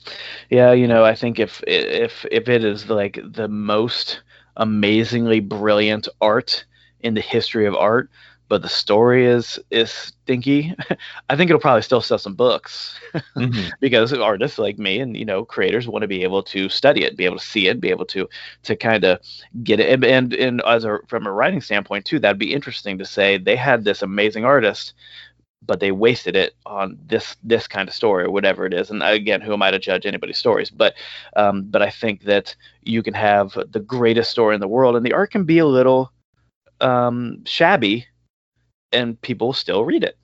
[0.50, 0.72] yeah.
[0.72, 4.24] You know, I think if if if it is like the most
[4.58, 6.66] amazingly brilliant art
[7.02, 8.10] in the history of art,
[8.50, 10.74] but the story is is stinky,
[11.30, 13.00] I think it'll probably still sell some books
[13.38, 13.72] Mhm.
[13.80, 17.18] because artists like me and you know creators want to be able to study it,
[17.18, 18.28] be able to see it, be able to
[18.64, 19.20] to kind of
[19.64, 19.90] get it.
[19.90, 23.38] And, and and as a from a writing standpoint too, that'd be interesting to say
[23.38, 24.94] they had this amazing artist
[25.66, 28.90] but they wasted it on this this kind of story or whatever it is.
[28.90, 30.70] And again, who am I to judge anybody's stories?
[30.70, 30.96] But
[31.36, 35.06] um, but I think that you can have the greatest story in the world, and
[35.06, 36.12] the art can be a little
[36.82, 38.08] um, shabby,
[38.92, 40.18] and people still read it.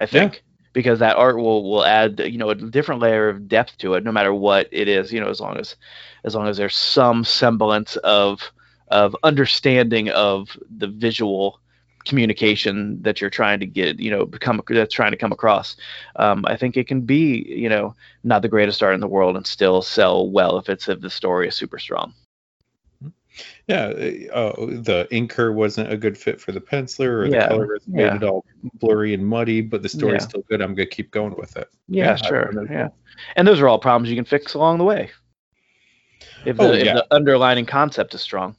[0.00, 0.42] I think.
[0.74, 4.04] Because that art will, will add you know a different layer of depth to it,
[4.04, 5.12] no matter what it is.
[5.12, 5.76] You know, as long as
[6.24, 8.52] as long as there's some semblance of
[8.88, 11.60] of understanding of the visual
[12.04, 15.76] communication that you're trying to get, you know, become that's trying to come across.
[16.16, 19.36] Um, I think it can be, you know, not the greatest art in the world
[19.36, 22.14] and still sell well if it's if the story is super strong.
[23.68, 23.86] Yeah,
[24.32, 28.02] uh, the inker wasn't a good fit for the penciler, or Yeah, the colorist made
[28.02, 28.16] yeah.
[28.16, 30.28] it all blurry and muddy, but the story's Yeah.
[30.28, 30.60] still good.
[30.60, 31.68] I'm gonna keep going with it.
[31.88, 32.66] Yeah, Yeah, sure.
[32.70, 32.88] Yeah,
[33.36, 35.10] and those are all problems you can fix along the way.
[36.44, 38.56] If the, Oh, if the underlining concept is strong,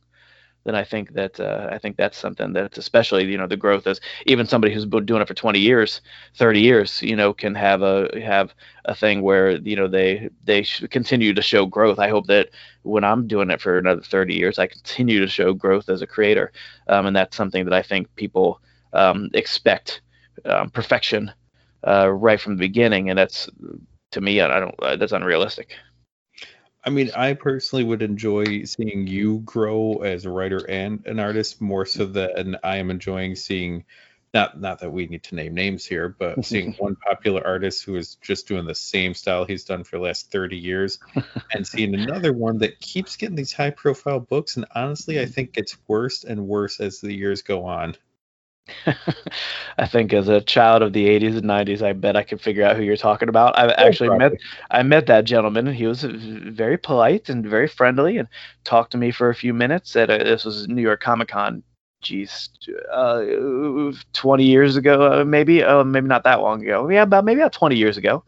[0.70, 3.88] then I think that uh, I think that's something that's especially you know the growth
[3.88, 5.99] is even somebody who's been doing it for 20 years,
[6.36, 8.53] 30 years, you know, can have a have
[8.86, 10.61] a thing where you know they they
[10.91, 11.97] continue to show growth.
[11.97, 12.49] I hope that
[12.84, 16.07] when I'm doing it for another 30 years, I continue to show growth as a
[16.07, 16.51] creator,
[16.88, 18.61] um, and that's something that I think people
[18.93, 20.01] um, expect
[20.45, 21.32] um, perfection
[21.88, 23.49] uh, right from the beginning, and that's
[24.11, 25.76] to me I don't uh, that's unrealistic.
[26.84, 31.62] I mean, I personally would enjoy seeing you grow as a writer and an artist
[31.62, 33.84] more so than I am enjoying seeing
[34.34, 37.96] not not that we need to name names here, but seeing one popular artist who
[37.96, 41.00] is just doing the same style he's done for the last 30 years
[41.54, 45.34] and seeing another one that keeps getting these high profile books and honestly I mm.
[45.34, 47.96] think gets worse and worse as the years go on.
[49.78, 52.63] I think as a child of the 80s and 90s, I bet I could figure
[52.63, 53.57] out who you're talking about.
[53.57, 54.34] I actually met
[54.72, 58.28] I met that gentleman, and he was very polite and very friendly, and
[58.63, 59.95] talked to me for a few minutes.
[59.95, 61.63] At a, this was New York Comic Con,
[62.01, 62.49] geez,
[62.91, 63.24] uh,
[64.13, 66.89] 20 years ago, uh, maybe, uh, maybe not that long ago.
[66.89, 68.24] Yeah, about maybe about 20 years ago.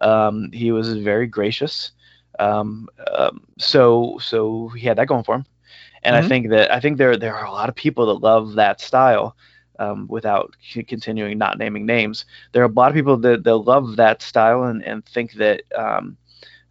[0.00, 1.92] Um, he was very gracious.
[2.38, 5.46] Um, um, so so he had that going for him,
[6.04, 6.24] and mm-hmm.
[6.24, 8.80] I think that I think there there are a lot of people that love that
[8.80, 9.36] style
[9.78, 10.56] um, without
[10.86, 12.24] continuing not naming names.
[12.52, 15.62] There are a lot of people that, that love that style and, and think that
[15.74, 16.16] um,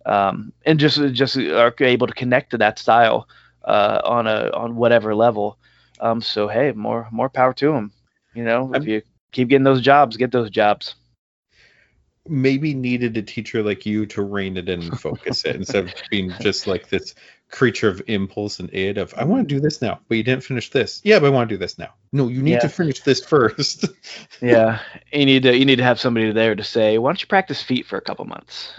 [0.05, 3.27] um, and just just are able to connect to that style
[3.65, 5.57] uh, on a on whatever level.
[5.99, 7.91] Um, so hey, more more power to them.
[8.33, 9.01] You know, if you
[9.31, 10.95] keep getting those jobs, get those jobs
[12.29, 15.93] maybe needed a teacher like you to rein it in and focus it instead of
[16.09, 17.15] being just like this
[17.49, 20.43] creature of impulse and id of I want to do this now, but you didn't
[20.43, 21.01] finish this.
[21.03, 21.93] Yeah, but I want to do this now.
[22.11, 22.59] No, you need yeah.
[22.59, 23.85] to finish this first.
[24.41, 24.79] yeah,
[25.11, 27.61] you need to you need to have somebody there to say, why don't you practice
[27.61, 28.73] feet for a couple months?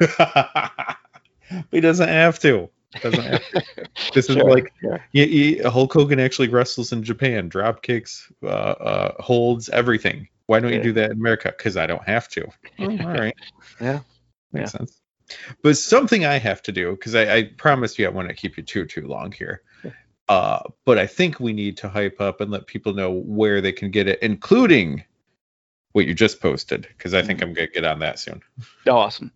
[1.70, 2.70] he doesn't have to.
[3.00, 3.64] Doesn't have to.
[4.14, 5.04] This sure, is like sure.
[5.12, 10.28] You, you, Hulk Hogan actually wrestles in Japan, drop kicks, uh, uh, holds, everything.
[10.46, 10.78] Why don't yeah.
[10.78, 11.52] you do that in America?
[11.56, 12.46] Because I don't have to.
[12.78, 13.34] Oh, all right.
[13.80, 14.00] yeah.
[14.52, 14.78] Makes yeah.
[14.78, 15.00] sense.
[15.62, 18.56] But something I have to do because I, I promised you I want to keep
[18.56, 19.62] you too too long here.
[20.28, 23.72] Uh, but I think we need to hype up and let people know where they
[23.72, 25.04] can get it, including
[25.92, 27.50] what you just posted, because I think mm-hmm.
[27.50, 28.40] I'm gonna get on that soon.
[28.88, 29.30] Awesome.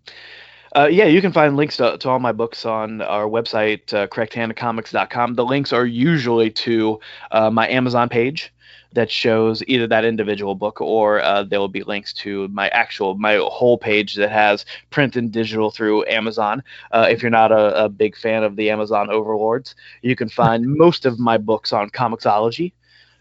[0.75, 5.35] Uh, yeah, you can find links to, to all my books on our website, uh.
[5.35, 8.53] The links are usually to uh, my Amazon page,
[8.93, 13.17] that shows either that individual book or uh, there will be links to my actual
[13.17, 16.63] my whole page that has print and digital through Amazon.
[16.93, 20.67] Uh, if you're not a, a, big fan of the Amazon overlords, you can find
[20.77, 22.73] most of my books on Comixology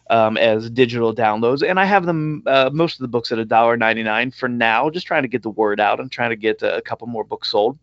[0.09, 4.35] um, as digital downloads, and I have them uh, most of the books at $1.99
[4.35, 4.89] for now.
[4.89, 7.51] Just trying to get the word out and trying to get a, couple more books
[7.51, 7.77] sold.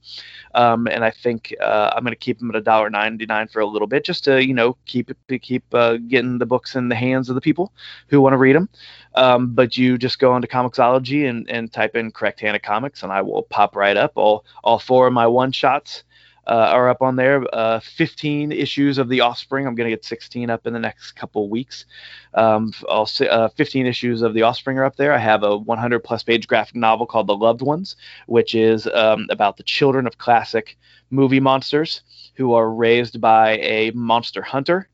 [0.55, 3.89] Um, and I think uh, I'm going to keep them at $1.99 for a little
[3.89, 5.11] bit, just to you know keep
[5.43, 7.73] keep uh, getting the books in the hands of the people
[8.09, 8.69] who want to read them.
[9.15, 13.13] Um, but you just go onto Comixology and, and type in Correct Handed Comics, and
[13.13, 16.05] I will pop right up all all four of my one shots
[16.47, 17.45] uh, are up on there.
[17.53, 19.67] Uh, 15 issues of The Offspring.
[19.67, 21.87] I'm going to get 16 up in the next couple weeks.
[22.35, 25.13] Um, also, uh, 15 issues of The Offspring are up there.
[25.13, 29.27] I have a 100 plus page graphic novel called The Loved Ones, which is um,
[29.31, 30.77] about the children of classic
[31.11, 32.03] movie monsters
[32.35, 34.89] who are raised by a monster hunter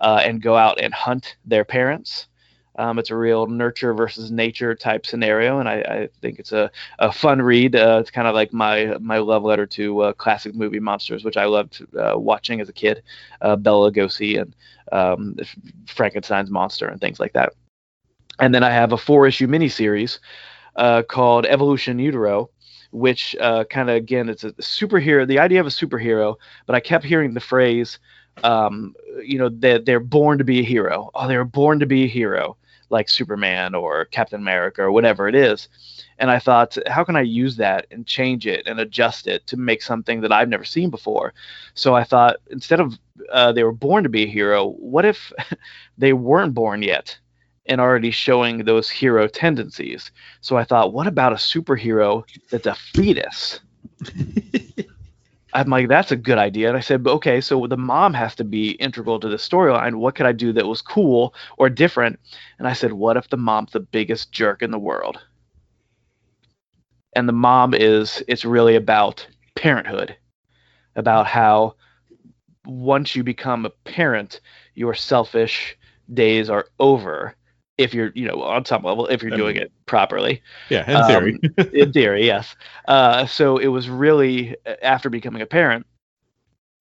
[0.00, 2.26] uh, and go out and hunt their parents.
[2.76, 6.70] Um, it's a real nurture versus nature type scenario, and I, I think it's a,
[6.98, 7.76] a fun read.
[7.76, 11.36] Uh, it's kind of like my my love letter to uh, classic movie monsters, which
[11.36, 13.02] I loved uh, watching as a kid,
[13.42, 14.56] uh, Bela Lugosi and
[14.90, 15.36] um,
[15.86, 17.52] Frankenstein's monster and things like that.
[18.40, 20.18] And then I have a four issue miniseries
[20.74, 22.50] uh, called Evolution Utero,
[22.90, 25.28] which uh, kind of again it's a superhero.
[25.28, 26.34] The idea of a superhero,
[26.66, 28.00] but I kept hearing the phrase
[28.42, 31.08] um, you know, they're, they're born to be a hero.
[31.14, 32.56] Oh, they're born to be a hero
[32.94, 35.68] like Superman or Captain America or whatever it is.
[36.18, 39.56] And I thought, how can I use that and change it and adjust it to
[39.58, 41.34] make something that I've never seen before?
[41.74, 42.98] So I thought, instead of
[43.30, 45.32] uh, they were born to be a hero, what if
[45.98, 47.18] they weren't born yet
[47.66, 50.10] and already showing those hero tendencies?
[50.40, 53.60] So I thought, what about a superhero that's a fetus?
[55.54, 56.68] I'm like, that's a good idea.
[56.68, 59.94] And I said, okay, so the mom has to be integral to the storyline.
[59.94, 62.18] What could I do that was cool or different?
[62.58, 65.18] And I said, what if the mom's the biggest jerk in the world?
[67.14, 69.24] And the mom is, it's really about
[69.54, 70.16] parenthood,
[70.96, 71.76] about how
[72.66, 74.40] once you become a parent,
[74.74, 75.76] your selfish
[76.12, 77.36] days are over
[77.76, 80.42] if you're you know on some level if you're doing it properly.
[80.70, 81.40] Yeah in theory.
[81.58, 82.54] Um, in theory yes.
[82.86, 85.86] Uh, so it was really after becoming a parent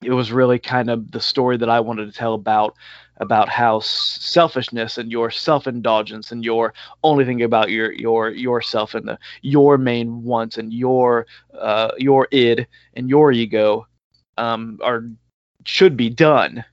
[0.04, 2.76] it was really kind of the story that I wanted to tell about
[3.18, 9.08] about how selfishness and your self-indulgence and your only thinking about your your yourself and
[9.08, 13.88] the, your main wants and your uh, your id and your ego
[14.38, 15.06] um, are
[15.66, 16.64] should be done.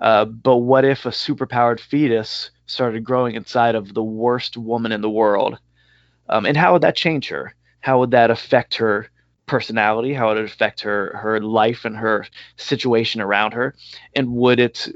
[0.00, 5.00] Uh, but what if a superpowered fetus started growing inside of the worst woman in
[5.00, 5.58] the world?
[6.28, 7.54] Um, and how would that change her?
[7.80, 9.08] How would that affect her
[9.46, 10.14] personality?
[10.14, 12.26] How would it affect her her life and her
[12.56, 13.74] situation around her?
[14.14, 14.88] And would it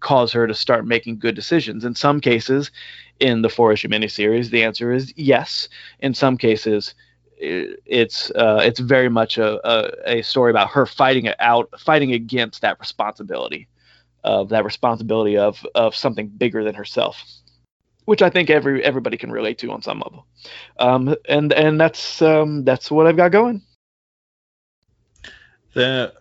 [0.00, 1.84] cause her to start making good decisions?
[1.84, 2.70] In some cases,
[3.18, 5.68] in the four issue miniseries, the answer is yes.
[5.98, 6.94] In some cases,
[7.36, 12.12] it's uh, it's very much a, a, a, story about her fighting it out, fighting
[12.12, 13.66] against that responsibility
[14.24, 17.22] of that responsibility of of something bigger than herself,
[18.04, 20.26] which I think every everybody can relate to on some level.
[20.78, 23.62] Um, and and that's um, that's what I've got going.
[25.74, 26.14] That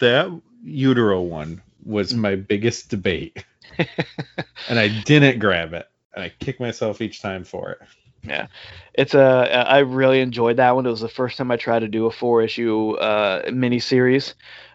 [0.00, 3.44] that utero one was my biggest debate,
[4.68, 7.78] and I didn't grab it, and I kick myself each time for it.
[8.22, 8.48] Yeah,
[8.94, 9.66] it's a.
[9.68, 10.84] I really enjoyed that one.
[10.84, 14.34] It was the first time I tried to do a four issue uh, mini series,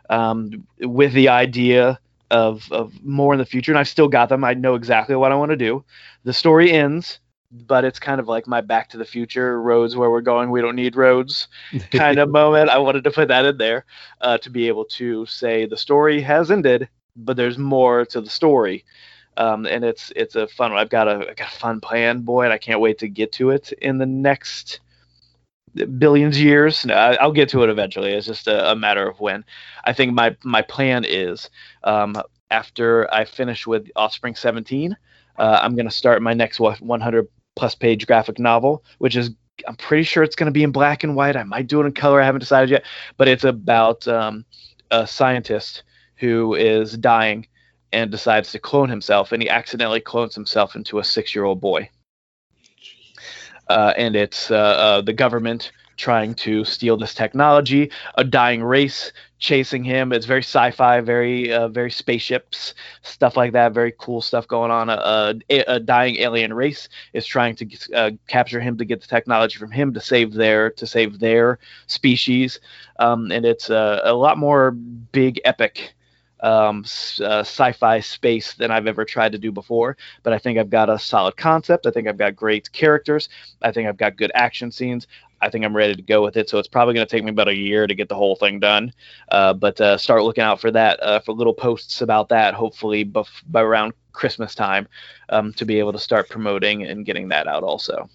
[0.09, 1.99] um, with the idea
[2.31, 3.71] of of more in the future.
[3.71, 4.43] And I've still got them.
[4.43, 5.83] I know exactly what I want to do.
[6.23, 7.19] The story ends,
[7.51, 10.49] but it's kind of like my Back to the Future roads where we're going.
[10.49, 11.47] We don't need roads
[11.91, 12.69] kind of moment.
[12.69, 13.85] I wanted to put that in there
[14.21, 18.29] uh, to be able to say the story has ended, but there's more to the
[18.29, 18.85] story
[19.37, 20.79] um, and it's it's a fun one.
[20.79, 23.49] I've got a, got a fun plan, boy, and I can't wait to get to
[23.49, 24.79] it in the next
[25.97, 26.85] billions years.
[26.85, 28.11] No, I'll get to it eventually.
[28.11, 29.43] It's just a, a, matter of when.
[29.83, 31.49] I think my my plan is
[31.83, 32.15] um,
[32.51, 34.95] after I finish with Offspring 17,
[35.37, 39.31] uh, I'm going to start my next 100 plus page graphic novel, which is
[39.67, 41.35] I'm pretty sure it's going to be in black and white.
[41.35, 42.21] I might do it in color.
[42.21, 42.83] I haven't decided yet,
[43.17, 44.45] but it's about um,
[44.91, 45.83] a scientist
[46.17, 47.47] who is dying
[47.93, 51.89] and decides to clone himself, and he accidentally clones himself into a six-year-old boy.
[53.67, 59.13] Uh, and it's uh, uh, the government trying to steal this technology, a dying race
[59.39, 60.11] chasing him.
[60.11, 63.73] It's very sci-fi, very uh, very spaceships, stuff like that.
[63.73, 64.89] Very cool stuff going on.
[64.89, 69.07] A, a, a dying alien race is trying to uh, capture him to get the
[69.07, 72.59] technology from him to save their to save their species.
[72.99, 75.93] Um, and it's a, a lot more big epic
[76.41, 76.79] um,
[77.21, 79.97] uh, sci-fi space than I've ever tried to do before.
[80.23, 81.85] But I think I've got a solid concept.
[81.85, 83.29] I think I've got great characters.
[83.61, 85.07] I think I've got good action scenes.
[85.41, 86.49] I think I'm ready to go with it.
[86.49, 88.59] So it's probably going to take me about a year to get the whole thing
[88.59, 88.93] done.
[89.29, 93.03] Uh, but uh, start looking out for that, uh, for little posts about that, hopefully
[93.03, 94.87] by around Christmas time,
[95.29, 98.09] um, to be able to start promoting and getting that out also.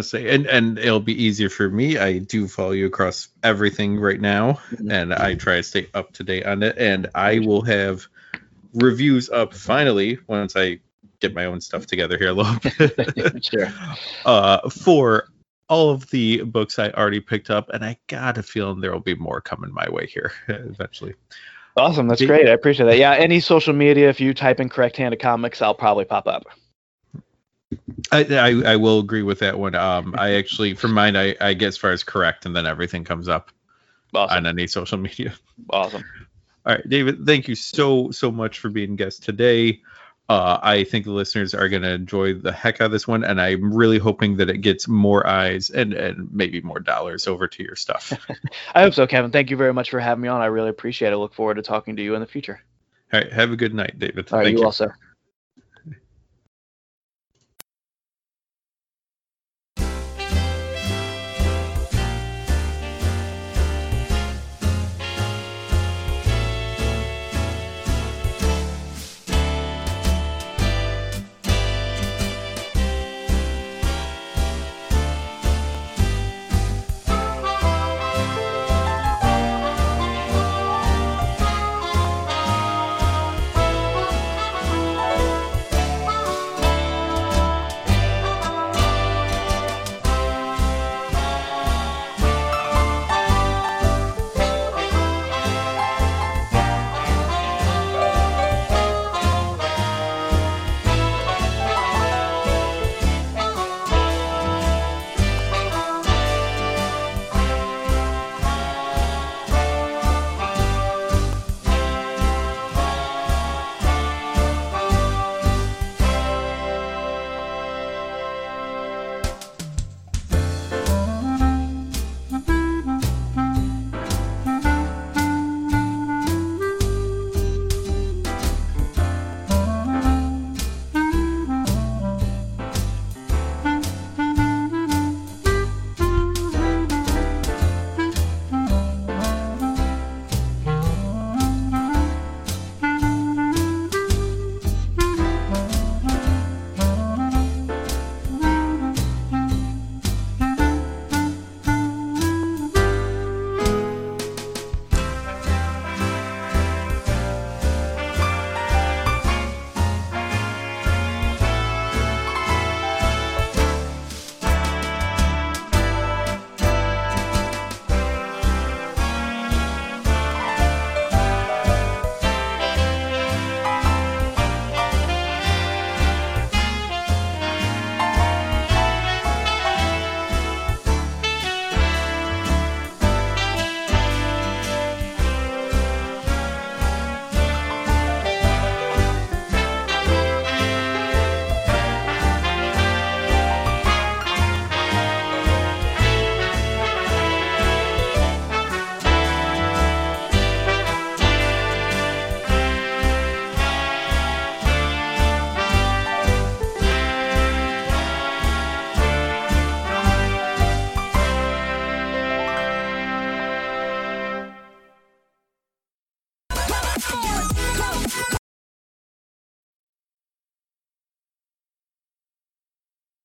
[0.00, 1.96] Say, and and it'll be easier for me.
[1.96, 4.90] I do follow you across everything right now, mm-hmm.
[4.90, 6.76] and I try to stay up to date on it.
[6.76, 8.06] And I will have
[8.74, 10.80] reviews up finally once I
[11.20, 13.44] get my own stuff together here a little bit.
[13.50, 13.72] sure.
[14.24, 15.28] Uh, for
[15.68, 18.98] all of the books I already picked up, and I got a feeling there will
[18.98, 21.14] be more coming my way here eventually.
[21.76, 22.48] Awesome, that's great.
[22.48, 22.98] I appreciate that.
[22.98, 26.44] Yeah, any social media, if you type in correct handed comics, I'll probably pop up.
[28.12, 29.74] I, I, I will agree with that one.
[29.74, 33.04] Um, I actually for mine I, I get as far as correct and then everything
[33.04, 33.50] comes up
[34.14, 34.36] awesome.
[34.36, 35.34] on any social media.
[35.70, 36.04] Awesome.
[36.64, 39.80] All right, David, thank you so so much for being guest today.
[40.28, 43.22] Uh, I think the listeners are going to enjoy the heck out of this one,
[43.22, 47.46] and I'm really hoping that it gets more eyes and, and maybe more dollars over
[47.46, 48.12] to your stuff.
[48.74, 49.30] I hope so, Kevin.
[49.30, 50.40] Thank you very much for having me on.
[50.40, 51.12] I really appreciate it.
[51.12, 52.60] I look forward to talking to you in the future.
[53.12, 53.32] All right.
[53.32, 54.32] Have a good night, David.
[54.32, 54.46] All right.
[54.46, 54.90] Thank you, you also.